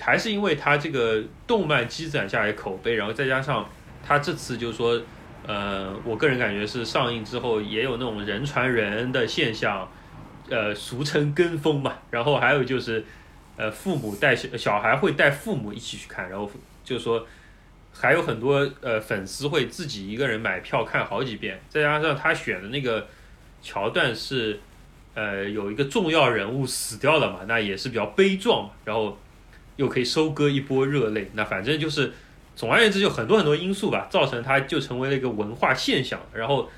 [0.00, 3.68] 还是因为他这个动漫积攒下来口碑，然后再加上
[4.04, 5.00] 他这次就是说，
[5.46, 9.88] 呃，我个人感觉是上映之后也有那种人传人的现象，
[10.48, 11.98] 呃，俗称跟风嘛。
[12.10, 13.04] 然后还有就是，
[13.56, 16.50] 呃，父母带小小孩会带父母一起去看，然后
[16.82, 17.24] 就是说。
[17.94, 23.06] 还有很多呃粉丝会自己一个人买票看好几遍，再加上他选的那个。
[23.66, 24.60] 桥段是，
[25.14, 29.18] 呃，有一个重要人物死掉了嘛，那也是比较悲壮，然后
[29.76, 31.30] 又可以收割一波热泪。
[31.32, 32.12] 那反正就是，
[32.54, 36.20] 总而言之，就很多很多因素吧，造成它就成为了一个文化现象。
[36.34, 36.68] 然后，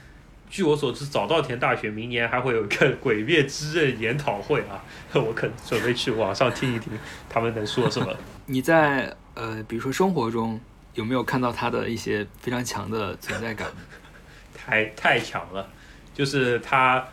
[0.49, 6.93] 据我所知，早稻田大学明年还会有一个《鬼灭之刃》研讨会啊， 我可准备去网上听一听
[7.29, 8.15] 他们能说什么。
[8.47, 10.61] 你在呃，比如说生活中
[10.97, 13.69] 有没有看到他的一些非常强的存在感？
[14.53, 15.67] 太太强了。
[16.13, 17.07] 就是他，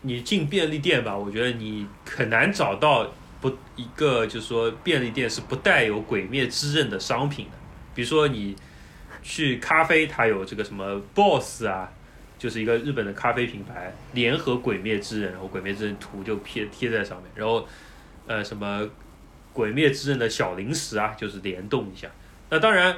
[0.00, 7.58] 你进便利店吧，我觉得你很难找到不一个，就是说便利店是不带有《鬼灭之刃》的商品的。
[7.94, 8.54] 比如说你，
[9.24, 11.90] 去咖啡，它有这个什么 Boss 啊，
[12.38, 17.66] 就是一个日本的咖啡品牌，联合《鬼灭之刃》，然后《鬼灭之刃》图就贴贴在上面，然后
[18.28, 18.82] 呃什么
[19.52, 22.06] 《鬼灭之刃》的小零食啊，就是联动一下。
[22.50, 22.96] 那当然，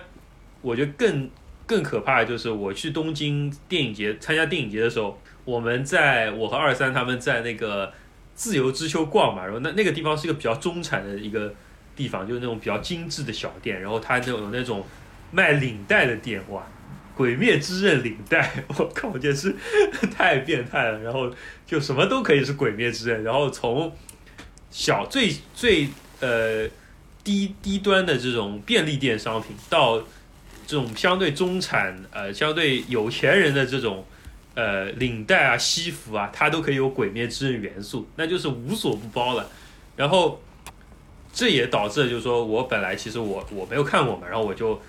[0.66, 1.30] 我觉得更
[1.64, 7.92] 更可怕的就是我去东京电影节参加电影节的时候，我们在我和二三他们在那个
[8.34, 11.54] 自由之丘逛嘛，然后那那个地方是一个比较中产的一个
[11.94, 14.84] 地方，就是那种比较精致的小店，然后它就有那种
[15.30, 16.66] 卖领带的店，哇，
[17.14, 19.56] 鬼灭之刃领带， 我靠，简直是
[20.10, 21.32] 太变态了，然后
[21.64, 23.92] 就什么都可以是鬼灭之刃，然后从
[24.70, 25.88] 小最最
[26.20, 26.68] 呃
[27.22, 30.02] 低低端的这种便利店商品到
[30.66, 34.04] 这种相对中产呃相对有钱人的这种
[34.54, 39.48] 呃领带啊西服啊，它都可以有鬼灭之刃元素，那就是无所不包了。
[39.96, 40.42] 然后
[41.32, 44.80] 这也导致了就是说我本来其实我我没有看过嘛，然后我就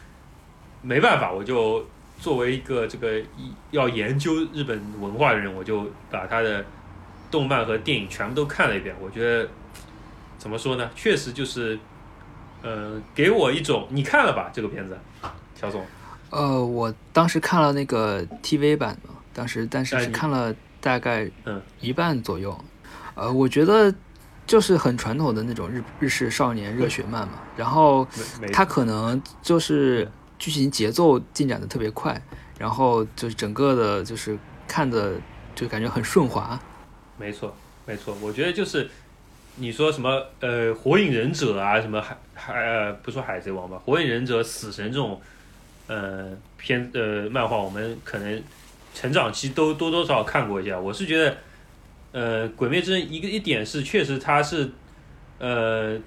[0.81, 1.85] 没办法，我就
[2.19, 3.21] 作为一个这个
[3.71, 6.65] 要研究日本文化的人，我就把他的
[7.29, 8.95] 动漫和电影全部都看了一遍。
[8.99, 9.47] 我觉得
[10.37, 10.89] 怎么说呢？
[10.95, 11.77] 确实就是，
[12.61, 14.97] 呃，给我一种你看了吧这个片子，
[15.59, 15.83] 小总。
[16.29, 22.57] 呃，我当时看了那个 TV 版的，当时但是是看了大概嗯一半左右。
[23.15, 23.93] 呃，我觉得
[24.45, 28.07] 就是很传统的那种日日式少年热血漫嘛，然后
[28.53, 32.21] 它可能就是剧情节奏进展的特别快，
[32.59, 34.37] 然后就是整个的就是
[34.67, 35.13] 看的
[35.55, 36.59] 就感觉很顺滑。
[37.17, 37.55] 没错，
[37.85, 38.87] 没错，我觉得就是
[39.55, 45.19] 你说什么呃，火影忍者啊，什么海海呃，不说海贼王吧，火影忍者、死神这种
[45.87, 48.43] 呃片呃漫画，我们可能
[48.93, 50.79] 成长期都多多少少看过一下。
[50.79, 51.37] 我是觉得，
[52.11, 54.69] 呃，鬼灭之刃一个一点是确实它是
[55.39, 55.97] 呃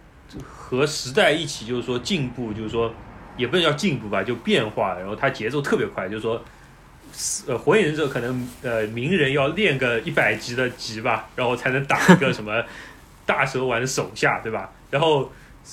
[0.42, 2.94] 和时代一起就是说进步，就是说
[3.36, 6.42] 也不能叫进步吧，就变化，然后它节奏特别快，就是说。
[7.48, 12.64] 呃，火影忍者可能呃鸣人要练个一百级的级吧，然后才能打一个什么
[13.26, 14.70] 大蛇丸的手下，对吧？
[14.90, 15.30] 然后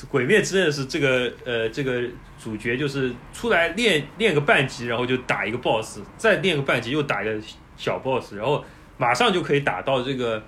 [0.09, 2.03] 鬼灭之刃是这个呃这个
[2.38, 7.35] 主角就是出来练练个半级，然后就打一个 boss，再练个半级又打一个
[7.77, 8.63] 小 boss，然后
[8.97, 10.43] 马上就可以打到这个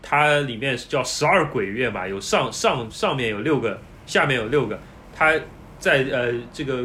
[0.00, 4.80] 它里面叫十二鬼月嘛，有上上上面有六个，下面有六个，
[5.14, 5.34] 它
[5.78, 6.84] 在呃这个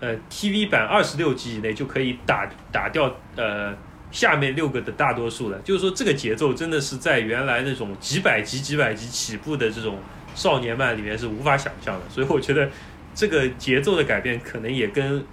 [0.00, 3.76] 呃 TV 版二十六集以内就可以打打掉呃
[4.10, 5.58] 下面六个的大多数了。
[5.60, 9.98] 就是说这个节奏真的是在原来那种几百集几百集起步的这种
[10.36, 12.02] 少年漫里面是无法想象的。
[12.08, 12.70] 所以我觉得
[13.12, 15.26] 这个节奏的改变可能也跟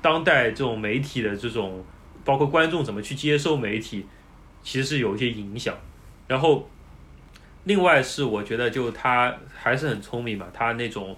[0.00, 1.84] 当代这种媒体的这种
[2.24, 4.06] 包括观众怎么去接收媒体，
[4.62, 5.76] 其实是有一些影响。
[6.28, 6.70] 然后
[7.64, 11.16] 另外是我觉得就他还是很聪明嘛，他那种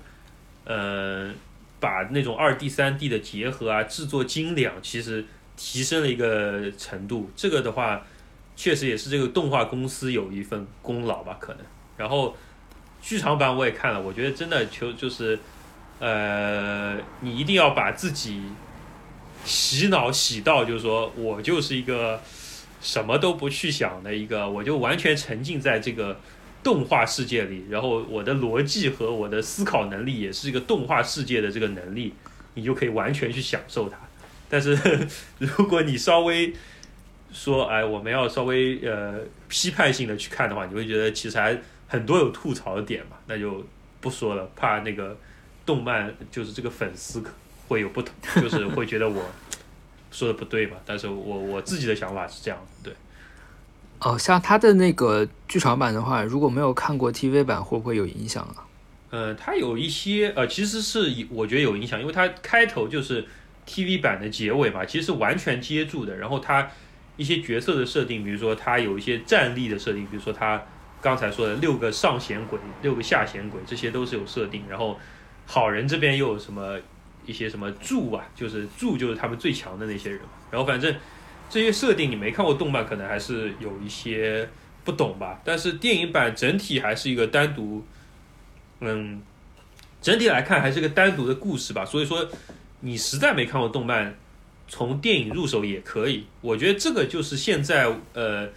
[0.64, 1.30] 呃。
[1.82, 5.24] 把那种二 D、三 D 的结合啊，制作精良，其实
[5.56, 7.28] 提升了一个程度。
[7.34, 8.00] 这个的话，
[8.54, 11.62] 确实也是这个动画公司有一份功劳吧，可能。
[11.96, 12.36] 然后
[13.02, 15.38] 剧场版我也看了，我觉得真的就就是，
[15.98, 18.40] 呃，你一定要把自己
[19.44, 22.22] 洗脑洗到，就是说我就是一个
[22.80, 26.18] 什么都不去想的一个，我就完全沉浸在这个。
[26.64, 32.14] 动画世界里，然后我的逻辑和我的思考能力也是一个动画世界的这个能力，
[32.54, 33.98] 你就可以完全去享受它。
[34.48, 34.78] 但是
[35.38, 36.54] 如果你稍微
[37.32, 41.58] 说，哎，我们要稍微呃批判性的去看的话，你会觉得其实还
[41.92, 43.62] 很多有吐槽的点嘛，那就
[44.00, 45.14] 不说了，怕那个
[45.66, 47.22] 动漫就是这个粉丝
[47.68, 49.22] 会有不同，就是会觉得我
[50.10, 50.78] 说的不对嘛。
[50.86, 52.94] 但是我我自己的想法是这样的，对。
[54.00, 58.64] 哦，像他的那个剧场版的话，如果没有看过 TV 版，会不会有影响啊？
[59.10, 63.26] 呃，它有一些呃，其实是我觉得有影响，因为它开头就是
[63.68, 66.16] TV 版的结尾嘛，其实是完全接住的。
[66.16, 66.70] 然后它
[67.18, 70.62] 一些角色的设定，比如说它有一些战力的设定，比如说它
[71.02, 74.64] 刚才说的六个上弦鬼、六个下弦鬼，这些都是有设定。
[74.70, 74.98] 然后
[75.44, 76.78] 好人这边又有什么
[77.26, 80.20] 一些什么柱啊，就是柱就是他们最强的那些人。
[80.50, 80.94] 然后反正。
[81.50, 84.48] 这些设定你没看过动漫，可能还是有一些
[84.84, 85.38] 不懂吧。
[85.44, 87.84] 但是电影版整体还是一个单独，
[88.80, 89.20] 嗯，
[90.00, 91.84] 整体来看还是个单独的故事吧。
[91.84, 92.26] 所以说，
[92.80, 94.14] 你实在没看过动漫，
[94.66, 96.24] 从电影入手也可以。
[96.40, 98.48] 我觉得这个就是现在呃，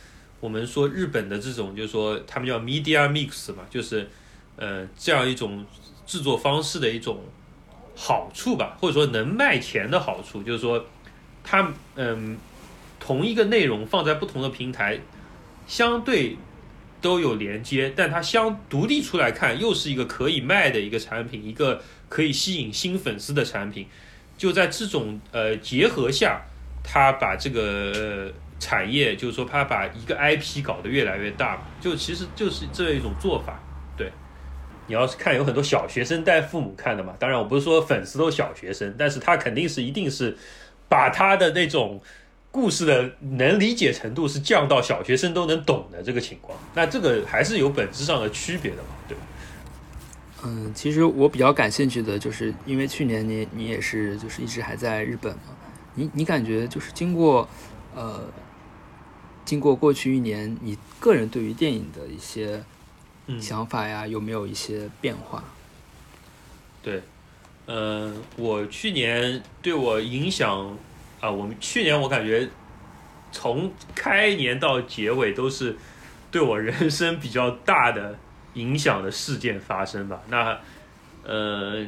[0.46, 4.08] 我们说日本的这种，就是说他们叫 media mix 嘛，就是
[4.56, 5.66] 呃这样一种
[6.06, 7.20] 制作方式的一种
[7.96, 10.86] 好处吧，或者说能卖钱的好处，就是说
[11.44, 12.38] 它嗯。
[12.98, 15.00] 同一个内容放在不同的平台，
[15.68, 16.38] 相对
[17.02, 23.86] 都有连接，但它相独立出来看，又是一个可以卖的一个产品，一个可以吸引新粉丝的产品。
[24.40, 26.42] 就在这种呃结合下，
[26.84, 28.32] 它把这个
[28.66, 33.60] 产业，就是说他把一个 IP 搞得越来越大，就其实就是这一种做法。
[33.96, 34.12] 对，
[34.88, 40.36] 你要是看有很多小学生带父母看的嘛，当然我不是说粉丝都是小学生，但是他肯定是一定是
[40.90, 42.02] 把他的那种
[42.50, 49.16] 故事的能理解程度是降到小学生都能懂的这个情况，那这个还是有本质上的区别的嘛，对？
[50.44, 55.56] 嗯，其实我比较感兴趣的就是，因为去年你你也是就是一直还在日本嘛，
[55.96, 57.48] 你你感觉就是经过
[57.96, 58.24] 呃
[59.46, 62.64] 经过过去一年，你个人对于电影的一些
[63.40, 65.44] 想法呀，有没有一些变化？
[66.84, 67.02] 对，
[67.68, 70.78] 嗯，我去年对我影响
[71.22, 72.50] 啊，我们去年我感觉
[73.32, 75.78] 从开年到结尾都是
[76.32, 78.18] 对我人生比较大的。
[78.56, 80.22] 影响的事件发生吧。
[80.30, 80.58] 那，
[81.26, 81.86] 呃，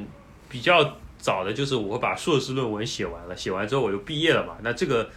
[0.50, 4.58] 比较早的就是我把硕士论文写完了，写完之后我就毕业了嘛。
[4.62, 5.10] 那这个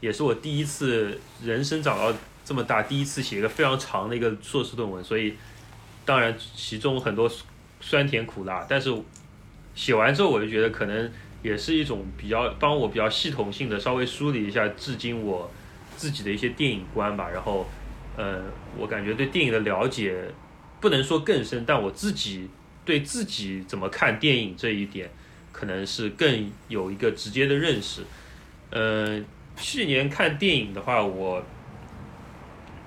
[0.00, 5.34] 也是我第一次人生长到这么大第一次写一个非常长的一个硕士论文，所以
[6.04, 7.30] 当然其中很多
[7.80, 8.66] 酸甜苦辣。
[8.68, 8.94] 但是
[9.74, 11.10] 写完之后，我就觉得可能
[11.42, 15.50] 也是一种比较帮我比较系统性的稍微梳理一下至今我
[15.96, 17.28] 自己的一些电影观吧。
[17.28, 17.66] 然后，
[18.16, 18.42] 呃，
[18.76, 20.24] 我感觉对电影的了解。
[20.80, 22.48] 不能说更深，但我自己
[22.84, 25.10] 对自己怎么看电影这一点，
[25.50, 28.02] 可能是更有一个直接的认识。
[28.70, 29.24] 嗯，
[29.58, 31.42] 去年看电影的话，我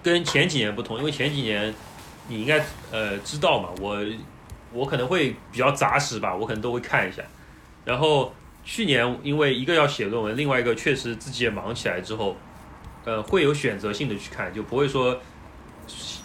[0.02, 1.74] 跟前几年不同，因为前几年
[2.28, 3.98] 你应该呃知道嘛，我
[4.74, 7.22] 我可能会比较杂食吧，我可能都会看一下。
[7.86, 12.36] 然后去年因为一个要写论文，另外一个确实自己也忙起来之后，
[13.06, 15.20] 呃，会有选择性的去看，就不会说。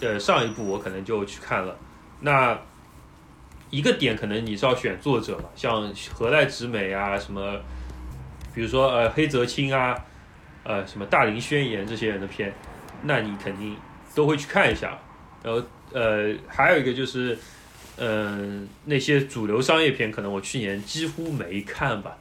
[0.01, 1.77] 呃，上一部我可能就去看了。
[2.21, 2.57] 那
[3.71, 7.59] 一个点可能你是要选作者嘛，像河濑直美啊，什么，
[8.55, 9.97] 比如说呃黑泽清啊，
[10.67, 12.53] 呃什么大林宣言这些人的片，
[13.03, 13.77] 那你肯定
[14.15, 14.99] 都会去看一下。
[15.43, 15.63] 然后
[15.93, 17.39] 呃还有一个就是，
[17.99, 22.19] 嗯那些主流商业片，可能我去年几乎没看吧，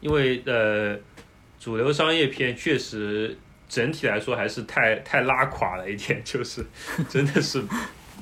[0.00, 0.96] 因为呃
[1.58, 3.36] 主流商业片确实。
[3.68, 6.64] 整体来说还是太太拉垮了一点， 就是
[7.08, 7.60] 真的是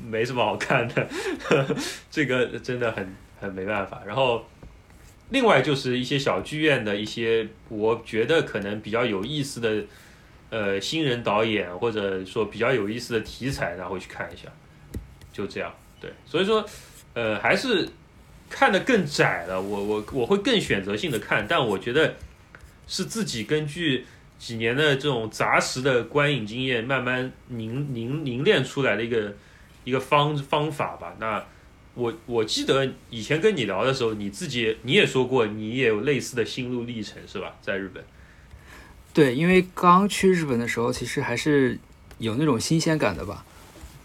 [0.03, 1.07] 没什么好看的，
[2.11, 4.01] 这个真的很很没办法。
[4.07, 4.43] 然后
[5.31, 9.85] 另外就是一些小剧院的一些，我觉得可能比较有意思的
[10.51, 14.49] 呃新人导演，或者说比较有意思的题材，然后去看一下，
[15.33, 15.75] 就这样。
[16.01, 16.65] 对，所以说
[17.15, 17.89] 呃还是
[18.49, 19.61] 看的更窄了。
[19.61, 22.15] 我我我会更选择性的看，但我觉得
[22.87, 24.07] 是自己根据。
[24.37, 29.33] 几年的这种杂食的观影经验，慢慢凝凝凝练出来的一个
[29.85, 31.15] 一个方方法吧。
[31.19, 31.43] 那
[31.95, 37.55] 我我记得以前跟你聊的时候，你自己你也说过，你也有类似的心路历程，是吧？
[37.63, 38.05] 在日本。
[39.13, 41.79] 对，因为刚去日本的时候，其实还是
[42.19, 43.45] 有那种新鲜感的吧。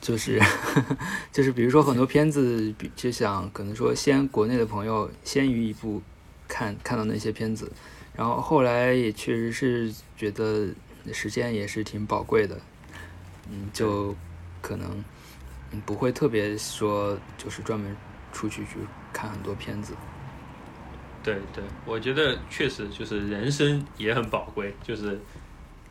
[0.02, 0.40] 就是
[1.34, 6.02] 就是比如说很多片子，就想可能说先国内的朋友先于一步
[6.48, 7.72] 看看到那些片子。
[8.16, 10.70] 然后后来也确实是觉得
[11.12, 12.60] 时间也是挺宝贵的，
[13.50, 14.16] 嗯，就
[14.62, 15.04] 可能
[15.86, 17.96] 不会特别说就是专门
[18.32, 18.78] 出去去
[19.12, 19.94] 看很多片子。
[21.24, 25.20] 对对，我觉得确实就是人生也很宝贵，就是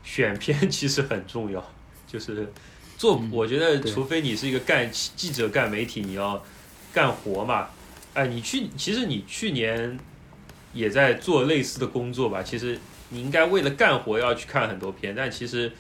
[0.03, 1.63] 选片其实很重要，
[2.07, 2.53] 就是
[2.97, 3.23] 做。
[3.31, 6.43] 我觉得除非你是一个干记者、干媒体，你要
[6.93, 7.69] 干活嘛。
[8.15, 9.99] 哎，你去，其实你去年。
[10.75, 12.43] 也在做类似的工作吧。
[12.43, 15.73] 其实你应该为了干活要去看很多片，但其实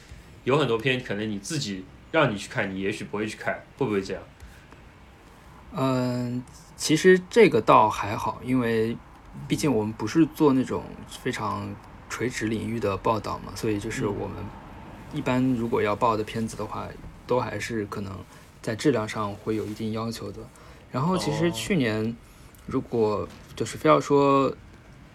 [0.45, 4.23] 有很多片可能你自己让你去看，你也许不会去看，会不会这样？
[5.75, 6.43] 嗯，
[6.77, 8.97] 其实这个倒还好，因为
[9.47, 10.85] 毕竟我们不是做那种
[11.23, 11.75] 非常
[12.09, 14.37] 垂直领域的报道嘛，所以就是我们
[15.13, 16.89] 一般如果要报的片子的话，
[17.27, 18.13] 都还是可能
[18.63, 20.41] 在质量上会有一定要求的。
[20.91, 22.17] 然后其实去年
[22.67, 24.55] 如果就是非要说。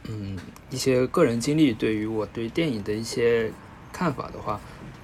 [0.06, 0.38] 嗯，
[0.70, 3.50] 一些个人经历对于我对电影的一些
[3.94, 4.60] 看法的话，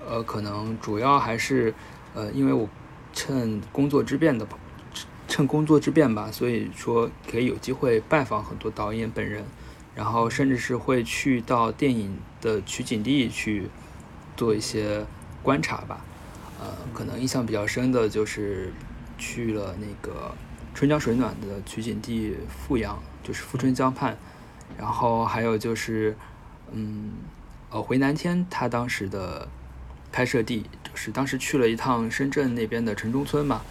[0.10, 1.72] 呃，可能主要还是，
[2.16, 2.68] 呃，因为我
[3.14, 4.48] 趁工作之便的，
[5.28, 9.46] 趁工作之便吧，所以说可以有机会拜访很多导演本人，
[9.94, 13.70] 然后甚至是会去到电影的取景地去
[14.36, 15.06] 做一些
[15.44, 16.04] 观察吧，
[16.60, 18.74] 呃，可能印象比较深的就是
[19.20, 20.34] 去了那个
[20.78, 24.18] 《春江水暖》的取景地富阳，就是富春江畔。
[24.78, 26.16] 然后还有就是，
[26.72, 27.12] 嗯，
[27.70, 29.46] 呃，回南天他当时的
[30.12, 33.62] 拍摄地，就是当时去了一趟深圳那边的城中村嘛，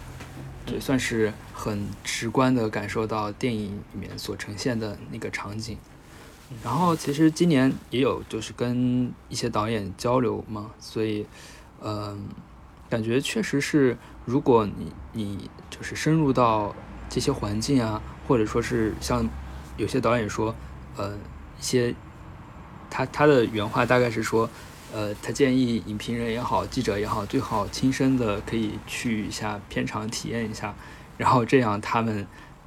[0.65, 5.77] 对，算是很直观的感受到电影里面所呈现的那个场景。
[6.63, 11.25] 然后其实今年也有就是跟一些导演交流嘛，所以
[11.81, 12.27] 嗯、
[12.89, 16.75] 感觉确实是，如果你你就是深入到
[17.07, 19.29] 这些环境啊，或者说是像
[19.77, 20.55] 有些导演说，
[20.97, 21.13] 呃，
[21.59, 21.93] 一些
[22.89, 24.49] 他他的原话大概是说，
[24.93, 30.73] 呃，他建议影评人也好，记者也好，最好亲身的可以去一下片场体验一下，
[31.17, 32.25] 然后这样他们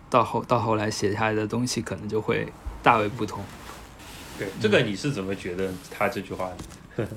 [0.08, 2.46] 到后到后来写下来的东西可能就会
[2.82, 3.44] 大为不同。
[4.38, 6.50] 对，这个你是怎么觉得他这句话
[6.96, 7.08] 的？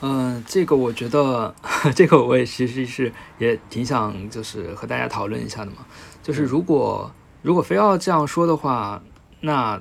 [0.00, 1.54] 嗯，这个我觉得，
[1.94, 5.86] 这个我也其实是也挺想就是和大家讨论一下的嘛。
[6.22, 7.08] 就是如果
[7.42, 9.00] 如果非要这样说的话，
[9.42, 9.80] 那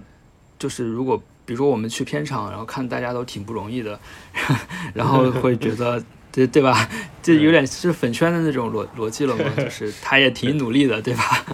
[0.59, 1.21] 就是如果
[1.51, 3.99] 比如说我们去片场，然后看大家都挺不容易的，
[4.95, 6.89] 然后会觉得 对对吧？
[7.21, 11.45] 这有点是粉圈的那种逻逻辑了嘛， 就是他也挺努力的，对吧？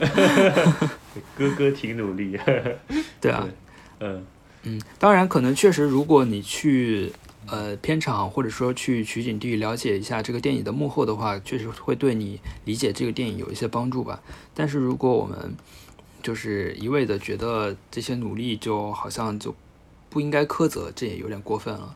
[1.35, 2.37] 哥哥挺努力，
[3.19, 3.47] 对啊，
[3.99, 4.23] 嗯
[4.61, 7.11] 嗯，当然，可能确实，如果你去
[7.47, 14.21] 呃片场或者说去取景地了解一下这个电影的幕后的话，确实会对你理解这个电影有一些帮助吧。
[14.53, 15.55] 但是如果我们
[16.21, 19.55] 就是一味的觉得这些努力就好像就
[20.09, 21.95] 不应该苛责，这也有点过分了。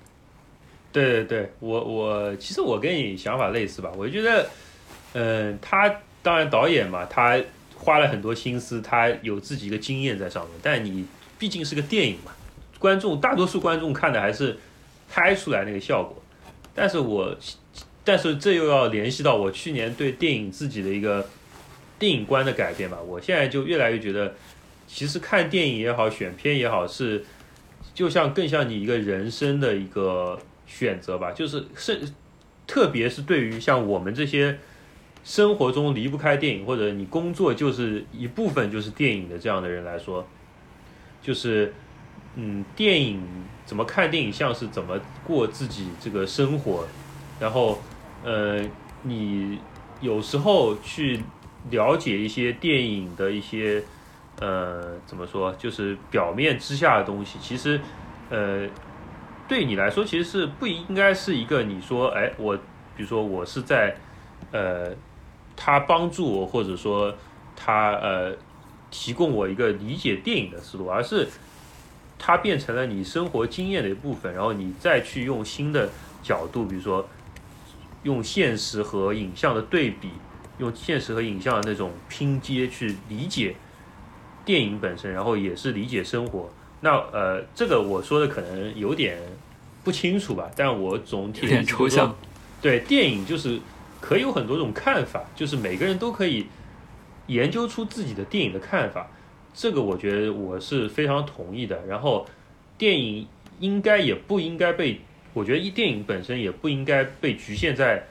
[0.91, 4.49] 对对对，我我其实我跟你想法类似吧，我觉得，
[5.13, 7.41] 嗯、他当然导演嘛，他
[7.75, 11.05] 花了很多心思，他有自己一个经验在上面，但你
[11.39, 12.33] 毕竟是个电影嘛，
[12.77, 14.57] 观众大多数观众看的还是
[15.09, 16.21] 拍出来那个效果，
[16.75, 17.35] 但是我，
[18.03, 21.27] 但是这又要联系到我去年对电影自己的一个
[21.97, 24.35] 电影观的改变吧，我现在就越来越觉得，
[24.87, 27.23] 其实看电影也好，选片也好，是
[27.93, 31.99] 就像更像你一个人生的一个选择吧，就是是，
[32.65, 34.57] 特别是对于像我们这些
[35.23, 40.25] 生活中离不开电影，或者你工作就是一部分就是电影的这样的人来说，
[41.21, 41.73] 就是
[42.35, 43.21] 嗯，电影
[43.65, 46.87] 怎么看电影像是怎么过自己这个生活，
[47.39, 47.81] 然后
[48.23, 48.61] 呃，
[49.03, 49.59] 你
[49.99, 51.19] 有时候去
[51.69, 53.83] 了解一些电影的一些
[54.41, 57.79] 呃怎么说，就是表面之下的东西，其实
[58.29, 58.67] 呃。
[59.47, 62.55] 对你来说，其实是不应该是一个你说，哎，我
[62.95, 63.93] 比如说我是在，
[64.49, 64.89] 呃，
[65.57, 67.13] 他帮助我，或者说
[67.53, 68.33] 他呃
[68.89, 71.27] 提供我一个理解电影的思路，而是
[72.17, 75.89] 它变成了你生活经验的一部分，然后你再去用新的
[76.23, 77.05] 角度，比如说
[78.03, 80.11] 用现实和影像的对比，
[80.59, 83.55] 用现实和影像的那种拼接去理解
[84.45, 86.49] 电影本身，然后也是理解生活。
[86.81, 89.17] 那呃，这个我说的可能有点
[89.83, 92.15] 不清楚吧，但我总体有点抽象。
[92.61, 93.59] 对电影就是
[93.99, 96.45] 可以有很多种看法，就是每个人都可以
[97.27, 99.07] 研究出自己的电影的看法，
[99.53, 101.85] 这个我觉得我是非常同意的。
[101.85, 102.27] 然后
[102.77, 103.27] 电影
[103.59, 105.01] 应该也不应该被，
[105.33, 108.03] 我觉得电影本身也不应该被局限在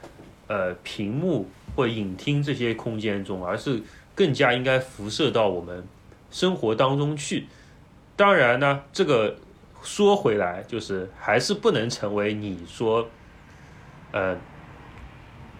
[0.47, 3.81] 呃屏幕或影厅这些空间中，而是
[4.15, 5.83] 更加应该辐射到我们
[6.31, 7.47] 生活当中去。
[8.15, 9.37] 当然呢，这个
[9.83, 13.07] 说回来，就是还是不能成为你说，
[14.11, 14.37] 呃，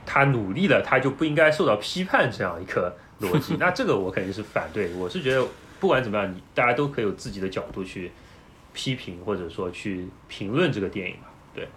[0.06, 3.56] 他努力了，他就不应该受到批判这样一个逻辑。
[3.60, 4.94] 那这个我肯定是反对。
[4.96, 5.46] 我是觉得，
[5.80, 8.12] 不管怎么样，你大家都可以有自己的角度去
[8.74, 11.28] 批评，或者说去评论这个电影嘛。
[11.56, 11.68] 对，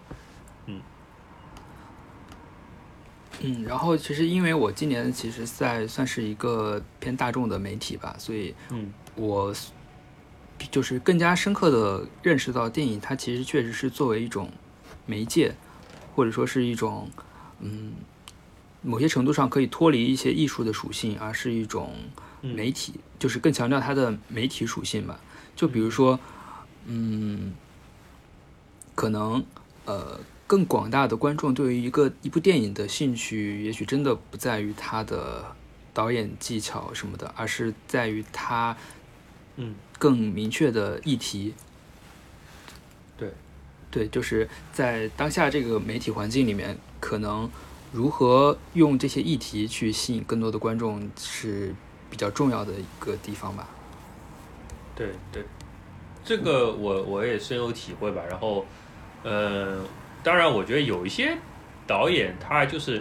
[3.41, 8.91] 嗯，然后其实因为我今年其实在算是一个偏大众的媒体吧，所以嗯。
[9.15, 9.55] 我
[10.71, 14.49] 就是更加深刻的认识到电影它其实确实是作为一种
[15.05, 15.55] 媒介，
[16.13, 17.09] 或者说是一种
[17.61, 17.93] 嗯
[18.81, 21.93] 某些程度上可以脱离一些艺术的属性，而是一种
[22.41, 22.53] 嗯。
[22.53, 25.19] 媒体，就是更强调它的媒体属性吧。
[25.55, 26.19] 就比如说，
[26.85, 27.53] 嗯，
[28.95, 29.43] 可能
[29.85, 35.55] 呃更广大的观众对于一个一部电影的兴趣，也许真的不在于它的
[35.93, 38.75] 导演技巧什么的，而是在于它
[39.55, 41.53] 嗯更明确的议题。
[43.17, 43.31] 对，
[43.89, 47.49] 对，就是在当下这个媒体环境里面，可能
[47.91, 51.73] 如何用这些议题去吸引更多的观众是
[52.09, 53.67] 比较重要的一个地方吧。
[54.93, 55.43] 对对，
[56.23, 58.21] 这个我我也深有体会吧。
[58.29, 58.65] 然后，
[59.23, 59.81] 呃，
[60.25, 61.37] 当然，我觉得有一些
[61.85, 62.99] 导演他就是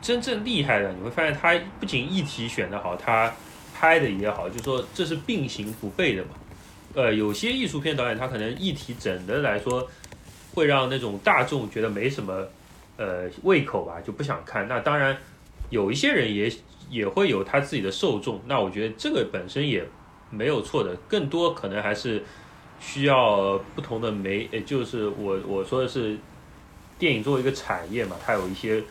[0.00, 3.30] 真正厉害的，你会发现他不仅议题选得好，他
[3.78, 6.30] 拍的也好，就说这是并行不悖的嘛。
[6.94, 9.86] 呃，有些艺术片导演他可能议题整的来说，
[10.54, 12.48] 会让那种大众觉得没什么
[12.96, 14.66] 呃胃口吧，就不想看。
[14.66, 15.14] 那当然，
[15.68, 16.50] 有一些人也
[16.88, 18.40] 也会有他自己的受众。
[18.46, 19.86] 那我觉得这个本身也
[20.30, 22.24] 没有错的，更多可能还是
[22.84, 26.18] 需要不同的媒，呃，就是我我说的是
[26.98, 28.82] 电影作为一个产业嘛，它有一些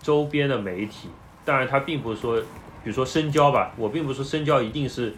[0.00, 1.08] 周边的媒体。
[1.44, 2.40] 当然，它并不是说，
[2.84, 5.12] 比如说深交吧，我并不是说深交一定是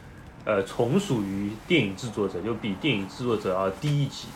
[0.46, 4.28] 呃从属于电影制作者，就比电影制作者要低一级。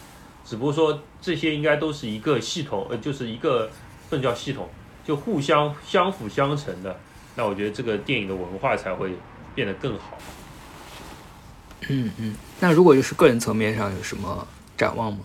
[0.44, 3.70] 只不过说这些应该都是一个系统，呃，就是一个
[4.10, 4.68] 不能叫系统，
[5.04, 6.94] 就互相相辅相成的。
[7.36, 9.12] 那我觉得这个电影的文化才会
[9.54, 10.18] 变得更好。
[11.88, 14.46] 嗯嗯，那如果就是个人层面上有什么
[14.76, 15.18] 展望吗？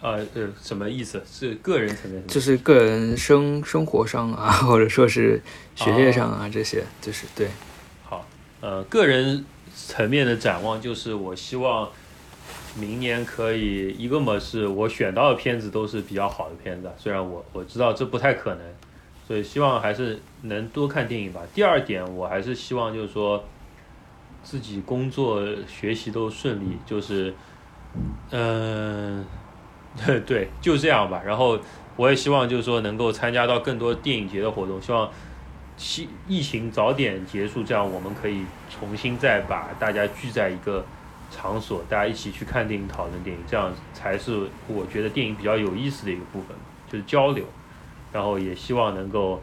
[0.00, 1.22] 呃呃，什么意思？
[1.30, 2.26] 是个人层面？
[2.26, 5.40] 就是个人生生活上啊， 或者说是
[5.76, 7.48] 学业上啊，这些就是对。
[8.04, 8.26] 好，
[8.60, 9.44] 呃，个人
[9.74, 11.88] 层面的展望就是我希望
[12.76, 18.60] 明年可以一个嘛，是我选到的片子都是比较好的片子，虽然我我知道这不太可能，
[19.28, 21.40] 所以希望还是能多看电影吧。
[21.54, 23.44] 第二点，我还是希望就是说。
[24.42, 27.34] 自己工作学习都顺利，就是，
[28.30, 29.24] 嗯，
[30.04, 31.22] 对对，就这样吧。
[31.24, 31.58] 然后
[31.96, 35.10] 我也希望就是说能够参加到更多电影节的活动，希望
[35.78, 40.84] 疫疫情早点结束，这样我们可以重新再把大家聚在一个
[41.30, 46.56] 场所，大家一起去看电影、讨论电影，这样才是我觉得电影比较有意思的一个部分，
[46.90, 47.44] 就是交流。
[48.12, 49.42] 然后也希望能够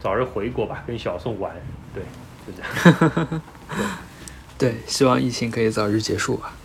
[0.00, 1.54] 早日回国吧，跟小宋玩。
[1.94, 2.02] 对，
[2.44, 2.70] 就这样。
[3.28, 3.38] 对。
[4.64, 6.56] 对，希望疫情可以早日结束吧。